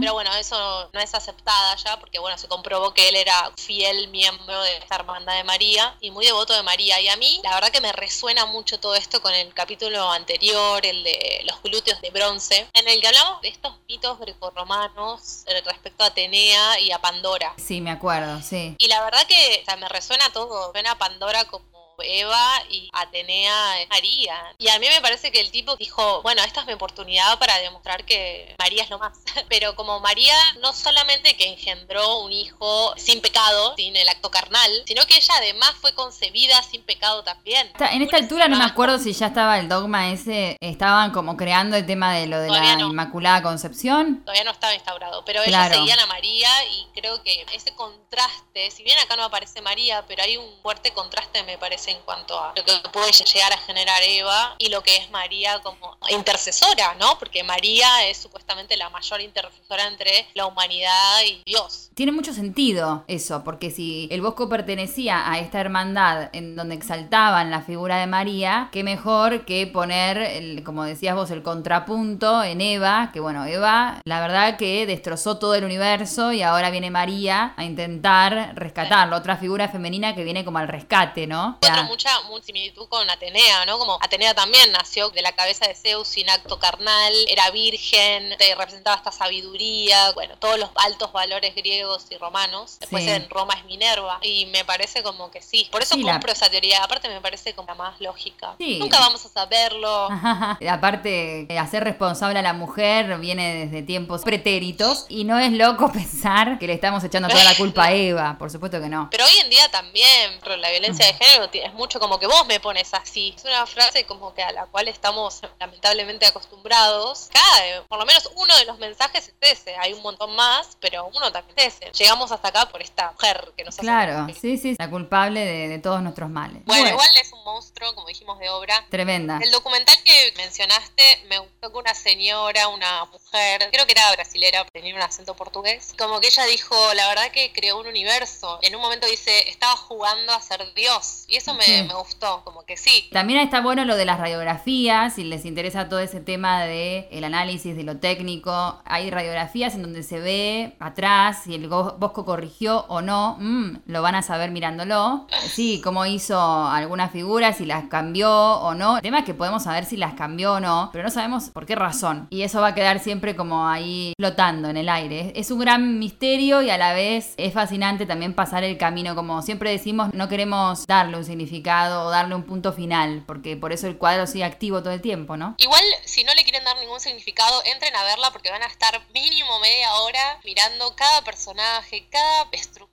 [0.00, 4.08] Pero bueno, eso no es aceptada ya, porque bueno, se comprobó que él era fiel
[4.08, 7.00] miembro de esta hermandad de María y muy devoto de María.
[7.00, 10.84] Y a mí, la verdad que me resuena mucho todo esto con el capítulo anterior,
[10.86, 15.60] el de los glúteos de bronce, en el que hablamos de estos mitos grecorromanos eh,
[15.64, 17.54] respecto a Atenea y a Pandora.
[17.56, 18.74] Sí, me acuerdo, sí.
[18.78, 20.72] Y la verdad que o sea, me resuena todo.
[20.72, 24.36] Suena a Pandora como Eva y Atenea es María.
[24.58, 27.58] Y a mí me parece que el tipo dijo, bueno, esta es mi oportunidad para
[27.58, 29.18] demostrar que María es lo más.
[29.48, 34.70] Pero como María no solamente que engendró un hijo sin pecado, sin el acto carnal,
[34.86, 37.70] sino que ella además fue concebida sin pecado también.
[37.92, 41.76] En esta altura no me acuerdo si ya estaba el dogma ese, estaban como creando
[41.76, 42.88] el tema de lo de Todavía la no.
[42.88, 44.20] Inmaculada Concepción.
[44.24, 45.74] todavía no estaba instaurado, pero ellos Claro.
[45.74, 50.22] seguían a María y creo que ese contraste, si bien acá no aparece María, pero
[50.22, 54.02] hay un fuerte contraste me parece en cuanto a lo que puede llegar a generar
[54.02, 57.18] Eva y lo que es María como intercesora, ¿no?
[57.18, 61.90] Porque María es supuestamente la mayor intercesora entre la humanidad y Dios.
[61.94, 67.50] Tiene mucho sentido eso, porque si el Bosco pertenecía a esta hermandad en donde exaltaban
[67.50, 72.60] la figura de María, qué mejor que poner, el- como decías vos, el contrapunto en
[72.60, 77.52] Eva, que bueno, Eva, la verdad que destrozó todo el universo y ahora viene María
[77.56, 81.58] a intentar rescatarlo, otra figura femenina que viene como al rescate, ¿no?
[81.82, 83.78] Encuentro mucha, similitud con Atenea, ¿no?
[83.78, 88.96] Como Atenea también nació de la cabeza de Zeus sin acto carnal, era virgen, representaba
[88.96, 92.78] esta sabiduría, bueno, todos los altos valores griegos y romanos.
[92.80, 93.10] Después Sí.
[93.10, 95.68] en Roma es Minerva y me parece como que sí.
[95.70, 96.82] Por eso Sí, la- compro esa teoría.
[96.82, 98.54] Aparte me parece como la más lógica.
[98.58, 98.78] Sí.
[98.78, 100.08] Nunca vamos a saberlo.
[100.70, 105.90] Aparte, eh, hacer responsable a la mujer viene desde tiempos pretéritos y no es loco
[105.92, 109.08] pensar que le estamos echando toda la culpa a Eva, por supuesto que no.
[109.10, 112.26] Pero hoy en día también, pero la violencia de género ti- es mucho como que
[112.26, 113.34] vos me pones así.
[113.36, 117.28] Es una frase como que a la cual estamos lamentablemente acostumbrados.
[117.32, 119.76] Cada, por lo menos uno de los mensajes es ese.
[119.76, 121.92] Hay un montón más, pero uno también es ese.
[121.92, 125.68] Llegamos hasta acá por esta mujer que nos hace Claro, sí, sí, la culpable de,
[125.68, 126.64] de todos nuestros males.
[126.64, 128.84] Bueno, igual es un monstruo, como dijimos, de obra.
[128.90, 129.38] Tremenda.
[129.42, 134.64] El documental que mencionaste, me gustó que una señora, una mujer, creo que era brasilera,
[134.72, 138.58] tenía un acento portugués, como que ella dijo, la verdad que creó un universo.
[138.62, 141.24] En un momento dice, estaba jugando a ser Dios.
[141.28, 141.82] Y eso me, Sí.
[141.86, 143.08] me gustó, como que sí.
[143.12, 147.24] También está bueno lo de las radiografías, si les interesa todo ese tema de el
[147.24, 152.84] análisis de lo técnico, hay radiografías en donde se ve atrás si el Bosco corrigió
[152.88, 155.26] o no, mm, lo van a saber mirándolo.
[155.54, 158.96] Sí, cómo hizo algunas figuras, si las cambió o no.
[158.96, 161.66] El tema es que podemos saber si las cambió o no, pero no sabemos por
[161.66, 162.26] qué razón.
[162.30, 165.32] Y eso va a quedar siempre como ahí flotando en el aire.
[165.36, 169.14] Es un gran misterio y a la vez es fascinante también pasar el camino.
[169.14, 173.72] Como siempre decimos, no queremos darle un significado o darle un punto final, porque por
[173.72, 175.54] eso el cuadro sigue activo todo el tiempo, ¿no?
[175.58, 179.00] Igual, si no le quieren dar ningún significado, entren a verla porque van a estar
[179.14, 182.89] mínimo media hora mirando cada personaje, cada estructura,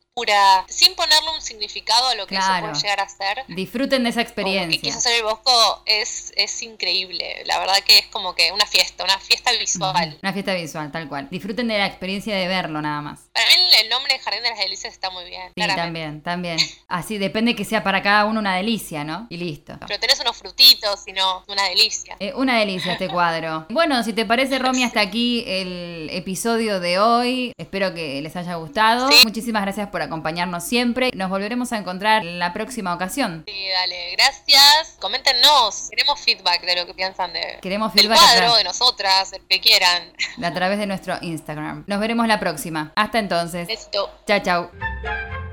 [0.67, 2.53] sin ponerle un significado a lo que Claro.
[2.53, 3.43] eso puede llegar a ser.
[3.47, 4.81] Disfruten de esa que experiencia.
[4.81, 7.43] quiso hacer el Bosco es, es increíble.
[7.45, 10.17] La verdad que es como que una fiesta, una fiesta visual.
[10.21, 11.27] Una fiesta visual, tal cual.
[11.29, 13.19] Disfruten de la experiencia de verlo nada más.
[13.33, 15.47] Para mí el nombre de Jardín de las Delicias está muy bien.
[15.49, 15.81] Sí, claramente.
[16.21, 16.57] también, también.
[16.87, 19.27] Así depende que sea para cada uno una delicia, ¿no?
[19.29, 19.77] Y listo.
[19.87, 22.15] Pero tenés unos frutitos, sino una delicia.
[22.19, 23.65] Eh, una delicia este cuadro.
[23.77, 27.51] Bueno, si te parece, Romy, hasta aquí el episodio de hoy.
[27.57, 29.07] Espero que les haya gustado.
[29.11, 29.19] Sí.
[29.23, 31.11] Muchísimas gracias por acompañarnos siempre.
[31.13, 33.43] Nos volveremos a encontrar en la próxima ocasión.
[33.47, 34.95] Sí, dale, gracias.
[34.99, 38.57] Coméntenos, queremos feedback de lo que piensan de, Queremos del feedback cuadro, atrás.
[38.57, 40.11] de nosotras, del que quieran.
[40.43, 41.83] a través de nuestro Instagram.
[41.87, 42.91] Nos veremos la próxima.
[42.95, 43.67] Hasta entonces.
[43.67, 44.09] Besito.
[44.25, 45.46] Chao, chao.